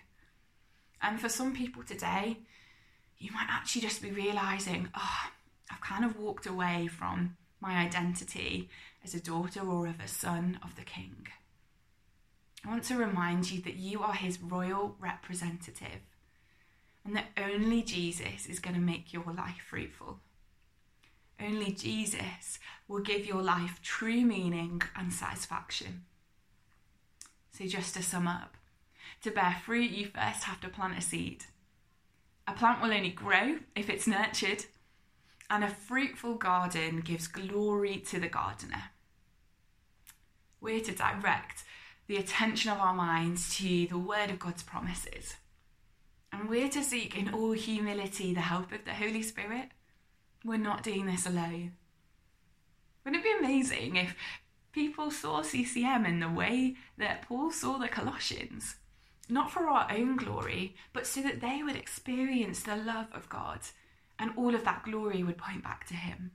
And 1.02 1.20
for 1.20 1.30
some 1.30 1.54
people 1.54 1.84
today, 1.84 2.38
you 3.18 3.32
might 3.32 3.48
actually 3.50 3.82
just 3.82 4.02
be 4.02 4.12
realizing, 4.12 4.90
oh, 4.96 5.20
I've 5.72 5.82
kind 5.82 6.06
of 6.06 6.18
walked 6.18 6.46
away 6.46 6.88
from 6.88 7.38
my 7.62 7.78
identity 7.78 8.70
as 9.04 9.14
a 9.14 9.20
daughter 9.20 9.62
or 9.62 9.88
of 9.88 10.00
a 10.00 10.08
son 10.08 10.60
of 10.64 10.76
the 10.76 10.84
King. 10.84 11.28
I 12.66 12.70
want 12.70 12.84
to 12.86 12.98
remind 12.98 13.52
you 13.52 13.62
that 13.62 13.76
you 13.76 14.02
are 14.02 14.14
his 14.14 14.42
royal 14.42 14.96
representative 15.00 16.02
and 17.06 17.16
that 17.16 17.28
only 17.38 17.84
Jesus 17.84 18.48
is 18.48 18.60
going 18.60 18.76
to 18.76 18.82
make 18.82 19.14
your 19.14 19.32
life 19.38 19.62
fruitful. 19.70 20.20
Only 21.40 21.72
Jesus 21.72 22.60
will 22.88 23.02
give 23.02 23.26
your 23.26 23.42
life 23.42 23.80
true 23.84 24.22
meaning 24.22 24.82
and 24.96 25.14
satisfaction. 25.14 26.06
So, 27.52 27.66
just 27.66 27.94
to 27.96 28.04
sum 28.04 28.28
up, 28.28 28.56
to 29.22 29.32
bear 29.32 29.58
fruit, 29.64 29.92
you 29.92 30.08
first 30.08 30.44
have 30.46 30.60
to 30.62 30.70
plant 30.70 30.98
a 30.98 31.02
seed. 31.02 31.46
A 32.48 32.54
plant 32.54 32.82
will 32.82 32.92
only 32.92 33.10
grow 33.10 33.60
if 33.76 33.90
it's 33.90 34.08
nurtured, 34.08 34.66
and 35.50 35.64
a 35.64 35.70
fruitful 35.70 36.36
garden 36.36 37.02
gives 37.02 37.28
glory 37.28 37.98
to 38.08 38.20
the 38.20 38.28
gardener. 38.28 38.84
We're 40.60 40.82
to 40.82 40.92
direct 40.92 41.64
the 42.08 42.18
attention 42.18 42.72
of 42.72 42.80
our 42.80 42.94
minds 42.94 43.56
to 43.58 43.88
the 43.88 43.98
word 43.98 44.30
of 44.30 44.40
God's 44.40 44.64
promises 44.64 45.36
and 46.40 46.50
we're 46.50 46.70
to 46.70 46.84
seek 46.84 47.18
in 47.18 47.34
all 47.34 47.54
humility 47.54 48.34
the 48.34 48.42
help 48.42 48.72
of 48.74 48.84
the 48.84 48.94
Holy 48.94 49.22
Spirit. 49.22 49.70
We're 50.44 50.58
not 50.58 50.84
doing 50.84 51.06
this 51.06 51.26
alone. 51.26 51.74
Wouldn't 53.04 53.24
it 53.24 53.40
be 53.40 53.40
amazing 53.40 53.96
if 53.96 54.16
people 54.74 55.12
saw 55.12 55.42
CCM 55.42 56.06
in 56.06 56.20
the 56.20 56.30
way 56.30 56.76
that 56.98 57.22
Paul 57.22 57.52
saw 57.52 57.78
the 57.78 57.88
Colossians? 57.88 58.76
Not 59.30 59.50
for 59.50 59.70
our 59.70 59.88
own 59.90 60.18
glory, 60.18 60.76
but 60.92 61.08
so 61.08 61.22
that 61.22 61.40
they 61.40 61.64
would 61.64 61.78
experience 61.78 62.64
the 62.64 62.76
love 62.76 63.08
of 63.14 63.30
God 63.30 63.62
and 64.20 64.32
all 64.36 64.54
of 64.54 64.66
that 64.66 64.84
glory 64.84 65.24
would 65.24 65.38
point 65.38 65.64
back 65.64 65.88
to 65.88 65.94
Him. 65.94 66.32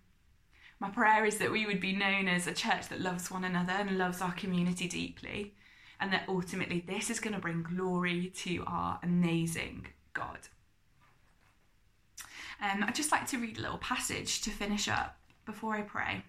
My 0.79 0.89
prayer 0.89 1.27
is 1.27 1.37
that 1.39 1.53
we 1.53 1.67
would 1.67 1.81
be 1.81 1.93
known 1.93 2.27
as 2.27 2.47
a 2.47 2.55
church 2.55 2.89
that 2.89 3.03
loves 3.03 3.31
one 3.31 3.45
another 3.45 3.75
and 3.75 3.99
loves 3.99 4.23
our 4.23 4.33
community 4.33 4.89
deeply, 4.89 5.55
and 6.01 6.13
that 6.13 6.25
ultimately 6.29 6.83
this 6.87 7.11
is 7.11 7.21
going 7.21 7.35
to 7.35 7.41
bring 7.41 7.63
glory 7.63 8.33
to 8.37 8.65
our 8.67 8.99
amazing 9.03 9.87
God. 10.15 10.39
Um, 12.63 12.85
I'd 12.85 12.95
just 12.95 13.13
like 13.13 13.27
to 13.29 13.39
read 13.39 13.59
a 13.59 13.63
little 13.63 13.79
passage 13.79 14.43
to 14.43 14.51
finish 14.51 14.89
up 14.89 15.19
before 15.47 15.75
I 15.75 15.83
pray. 15.83 16.23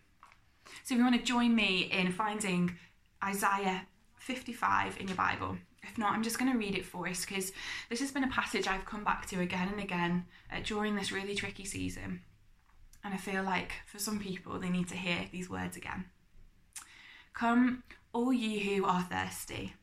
So, 0.84 0.94
if 0.94 1.00
you 1.00 1.04
want 1.04 1.16
to 1.20 1.24
join 1.24 1.56
me 1.56 1.90
in 1.92 2.12
finding 2.12 2.78
Isaiah 3.24 3.88
55 4.20 4.98
in 5.00 5.08
your 5.08 5.18
Bible, 5.18 5.58
if 5.84 5.98
not, 5.98 6.14
I'm 6.14 6.24
just 6.24 6.40
going 6.40 6.52
to 6.52 6.58
read 6.58 6.78
it 6.78 6.86
for 6.86 7.08
us 7.08 7.26
because 7.26 7.52
this 7.90 8.00
has 8.00 8.12
been 8.12 8.24
a 8.24 8.30
passage 8.30 8.68
I've 8.68 8.86
come 8.86 9.04
back 9.04 9.26
to 9.28 9.42
again 9.42 9.70
and 9.70 9.82
again 9.82 10.26
uh, 10.52 10.60
during 10.64 10.96
this 10.96 11.12
really 11.12 11.36
tricky 11.36 11.66
season. 11.66 12.22
And 13.04 13.14
I 13.14 13.18
feel 13.18 13.44
like 13.44 13.74
for 13.88 14.00
some 14.00 14.20
people, 14.20 14.60
they 14.60 14.70
need 14.70 14.88
to 14.90 14.96
hear 14.96 15.26
these 15.32 15.50
words 15.50 15.76
again. 15.76 16.06
Come, 17.34 17.84
all 18.14 18.34
you 18.34 18.60
who 18.60 18.86
are 18.86 19.04
thirsty, 19.04 19.74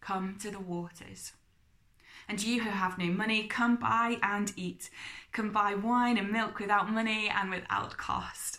come 0.00 0.36
to 0.40 0.50
the 0.50 0.60
waters. 0.60 1.32
And 2.28 2.42
you 2.42 2.62
who 2.62 2.70
have 2.70 2.98
no 2.98 3.06
money, 3.06 3.46
come 3.46 3.76
buy 3.76 4.18
and 4.22 4.52
eat. 4.56 4.90
Come 5.32 5.52
buy 5.52 5.74
wine 5.74 6.18
and 6.18 6.30
milk 6.30 6.58
without 6.58 6.90
money 6.90 7.28
and 7.28 7.50
without 7.50 7.96
cost. 7.96 8.58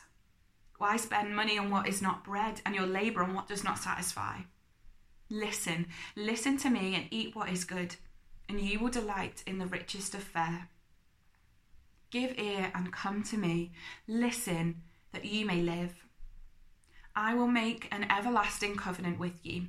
Why 0.77 0.97
spend 0.97 1.35
money 1.35 1.57
on 1.57 1.69
what 1.69 1.87
is 1.87 2.01
not 2.01 2.25
bread 2.25 2.61
and 2.65 2.75
your 2.75 2.85
labour 2.85 3.23
on 3.23 3.33
what 3.33 3.47
does 3.47 3.63
not 3.63 3.79
satisfy? 3.79 4.39
Listen, 5.29 5.87
listen 6.15 6.57
to 6.57 6.69
me 6.69 6.93
and 6.95 7.07
eat 7.09 7.35
what 7.35 7.49
is 7.49 7.63
good, 7.63 7.95
and 8.49 8.59
you 8.59 8.79
will 8.79 8.89
delight 8.89 9.43
in 9.47 9.57
the 9.57 9.65
richest 9.65 10.13
of 10.13 10.23
fare. 10.23 10.67
Give 12.11 12.37
ear 12.37 12.71
and 12.75 12.91
come 12.91 13.23
to 13.23 13.37
me. 13.37 13.71
Listen, 14.07 14.81
that 15.13 15.25
you 15.25 15.45
may 15.45 15.61
live. 15.61 16.02
I 17.15 17.35
will 17.35 17.47
make 17.47 17.87
an 17.91 18.07
everlasting 18.09 18.75
covenant 18.75 19.19
with 19.19 19.45
you, 19.45 19.67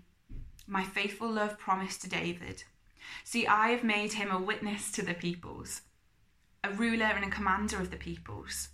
my 0.66 0.82
faithful 0.82 1.30
love 1.30 1.58
promised 1.58 2.00
to 2.00 2.08
David. 2.08 2.64
See, 3.22 3.46
I 3.46 3.68
have 3.68 3.84
made 3.84 4.14
him 4.14 4.30
a 4.30 4.40
witness 4.40 4.90
to 4.92 5.02
the 5.02 5.12
peoples, 5.12 5.82
a 6.62 6.70
ruler 6.70 7.04
and 7.04 7.22
a 7.22 7.30
commander 7.30 7.78
of 7.78 7.90
the 7.90 7.98
peoples. 7.98 8.68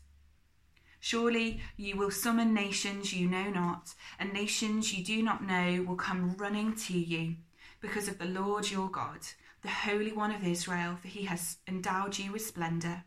Surely 1.00 1.60
you 1.76 1.96
will 1.96 2.12
summon 2.12 2.54
nations 2.54 3.12
you 3.12 3.28
know 3.28 3.50
not, 3.50 3.94
and 4.20 4.32
nations 4.32 4.92
you 4.96 5.04
do 5.04 5.20
not 5.20 5.44
know 5.44 5.82
will 5.82 5.96
come 5.96 6.36
running 6.36 6.76
to 6.76 6.96
you 6.96 7.34
because 7.80 8.06
of 8.06 8.18
the 8.18 8.24
Lord 8.24 8.70
your 8.70 8.88
God, 8.88 9.18
the 9.62 9.68
Holy 9.68 10.12
One 10.12 10.30
of 10.30 10.46
Israel, 10.46 10.96
for 11.02 11.08
he 11.08 11.24
has 11.24 11.56
endowed 11.66 12.18
you 12.18 12.30
with 12.30 12.46
splendour. 12.46 13.02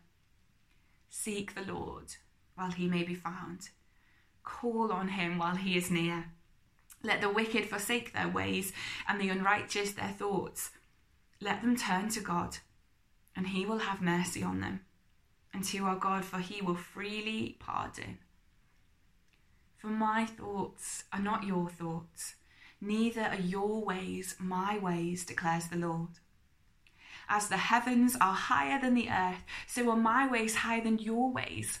Seek 1.08 1.54
the 1.54 1.72
Lord 1.72 2.16
while 2.54 2.72
he 2.72 2.86
may 2.86 3.02
be 3.02 3.14
found 3.14 3.70
Call 4.44 4.92
on 4.92 5.08
him 5.08 5.38
while 5.38 5.56
he 5.56 5.76
is 5.76 5.90
near. 5.90 6.26
Let 7.02 7.20
the 7.20 7.28
wicked 7.28 7.66
forsake 7.68 8.12
their 8.12 8.28
ways 8.28 8.72
and 9.08 9.20
the 9.20 9.28
unrighteous 9.28 9.92
their 9.92 10.08
thoughts. 10.08 10.70
Let 11.40 11.60
them 11.60 11.76
turn 11.76 12.08
to 12.10 12.20
God, 12.20 12.58
and 13.34 13.48
he 13.48 13.66
will 13.66 13.78
have 13.78 14.00
mercy 14.00 14.42
on 14.42 14.60
them, 14.60 14.80
and 15.52 15.64
to 15.64 15.84
our 15.84 15.96
God, 15.96 16.24
for 16.24 16.38
he 16.38 16.62
will 16.62 16.76
freely 16.76 17.56
pardon. 17.58 18.18
For 19.76 19.88
my 19.88 20.24
thoughts 20.24 21.04
are 21.12 21.20
not 21.20 21.44
your 21.44 21.68
thoughts, 21.68 22.36
neither 22.80 23.22
are 23.22 23.40
your 23.40 23.84
ways 23.84 24.36
my 24.38 24.78
ways, 24.78 25.26
declares 25.26 25.68
the 25.68 25.76
Lord. 25.76 26.20
As 27.28 27.48
the 27.48 27.56
heavens 27.56 28.16
are 28.20 28.34
higher 28.34 28.80
than 28.80 28.94
the 28.94 29.10
earth, 29.10 29.42
so 29.66 29.90
are 29.90 29.96
my 29.96 30.26
ways 30.26 30.56
higher 30.56 30.82
than 30.82 30.98
your 30.98 31.30
ways, 31.30 31.80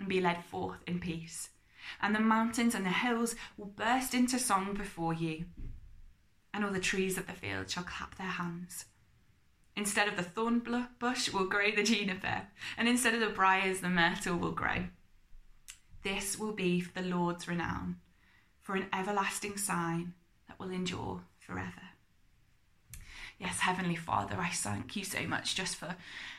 and 0.00 0.08
be 0.08 0.20
led 0.20 0.44
forth 0.44 0.80
in 0.86 0.98
peace, 0.98 1.50
and 2.00 2.14
the 2.14 2.20
mountains 2.20 2.74
and 2.74 2.84
the 2.84 2.90
hills 2.90 3.36
will 3.56 3.66
burst 3.66 4.14
into 4.14 4.38
song 4.38 4.74
before 4.74 5.14
you, 5.14 5.44
and 6.52 6.64
all 6.64 6.72
the 6.72 6.80
trees 6.80 7.16
of 7.16 7.26
the 7.28 7.32
field 7.32 7.70
shall 7.70 7.84
clap 7.84 8.16
their 8.16 8.26
hands. 8.26 8.86
Instead 9.76 10.08
of 10.08 10.16
the 10.16 10.22
thorn 10.22 10.60
bush 10.98 11.32
will 11.32 11.46
grow 11.46 11.70
the 11.70 11.84
juniper, 11.84 12.48
and 12.76 12.88
instead 12.88 13.14
of 13.14 13.20
the 13.20 13.28
briars, 13.28 13.80
the 13.80 13.88
myrtle 13.88 14.36
will 14.36 14.52
grow. 14.52 14.86
This 16.02 16.38
will 16.38 16.52
be 16.52 16.80
for 16.80 17.00
the 17.00 17.08
Lord's 17.08 17.46
renown, 17.46 17.96
for 18.58 18.74
an 18.74 18.86
everlasting 18.92 19.56
sign 19.58 20.14
that 20.48 20.58
will 20.58 20.70
endure 20.70 21.20
forever. 21.38 21.89
Yes, 23.40 23.60
Heavenly 23.60 23.96
Father, 23.96 24.36
I 24.38 24.50
thank 24.50 24.94
you 24.96 25.04
so 25.04 25.26
much 25.26 25.54
just 25.54 25.76
for, 25.76 25.96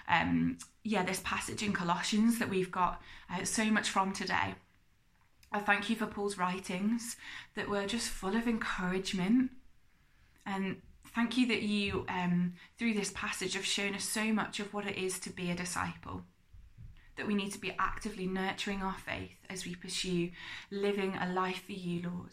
um, 0.07 0.59
yeah, 0.83 1.03
this 1.03 1.21
passage 1.23 1.63
in 1.63 1.73
Colossians 1.73 2.37
that 2.39 2.49
we've 2.49 2.71
got 2.71 3.01
uh, 3.29 3.43
so 3.43 3.65
much 3.65 3.89
from 3.89 4.13
today. 4.13 4.55
I 5.51 5.59
thank 5.59 5.89
you 5.89 5.95
for 5.95 6.05
Paul's 6.05 6.37
writings 6.37 7.17
that 7.55 7.67
were 7.67 7.87
just 7.87 8.07
full 8.07 8.35
of 8.35 8.47
encouragement 8.47 9.51
and 10.45 10.77
Thank 11.13 11.37
you 11.37 11.45
that 11.47 11.61
you, 11.61 12.05
um, 12.07 12.53
through 12.77 12.93
this 12.93 13.11
passage, 13.13 13.55
have 13.55 13.65
shown 13.65 13.95
us 13.95 14.05
so 14.05 14.31
much 14.31 14.61
of 14.61 14.73
what 14.73 14.87
it 14.87 14.97
is 14.97 15.19
to 15.19 15.29
be 15.29 15.51
a 15.51 15.55
disciple. 15.55 16.23
That 17.17 17.27
we 17.27 17.35
need 17.35 17.51
to 17.51 17.59
be 17.59 17.75
actively 17.77 18.27
nurturing 18.27 18.81
our 18.81 18.97
faith 18.97 19.35
as 19.49 19.65
we 19.65 19.75
pursue 19.75 20.31
living 20.69 21.17
a 21.17 21.27
life 21.27 21.63
for 21.65 21.73
you, 21.73 22.03
Lord. 22.03 22.31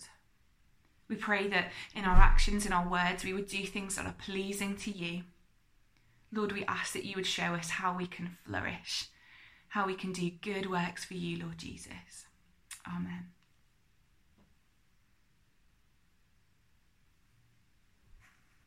We 1.08 1.16
pray 1.16 1.48
that 1.48 1.70
in 1.94 2.04
our 2.04 2.16
actions, 2.16 2.66
in 2.66 2.72
our 2.72 2.88
words, 2.88 3.24
we 3.24 3.32
would 3.32 3.48
do 3.48 3.64
things 3.64 3.96
that 3.96 4.06
are 4.06 4.14
pleasing 4.18 4.76
to 4.78 4.90
you. 4.90 5.22
Lord, 6.32 6.52
we 6.52 6.64
ask 6.66 6.92
that 6.92 7.06
you 7.06 7.16
would 7.16 7.26
show 7.26 7.54
us 7.54 7.70
how 7.70 7.96
we 7.96 8.06
can 8.06 8.36
flourish, 8.44 9.06
how 9.68 9.86
we 9.86 9.94
can 9.94 10.12
do 10.12 10.30
good 10.30 10.70
works 10.70 11.04
for 11.04 11.14
you, 11.14 11.42
Lord 11.42 11.58
Jesus. 11.58 12.26
Amen. 12.86 13.30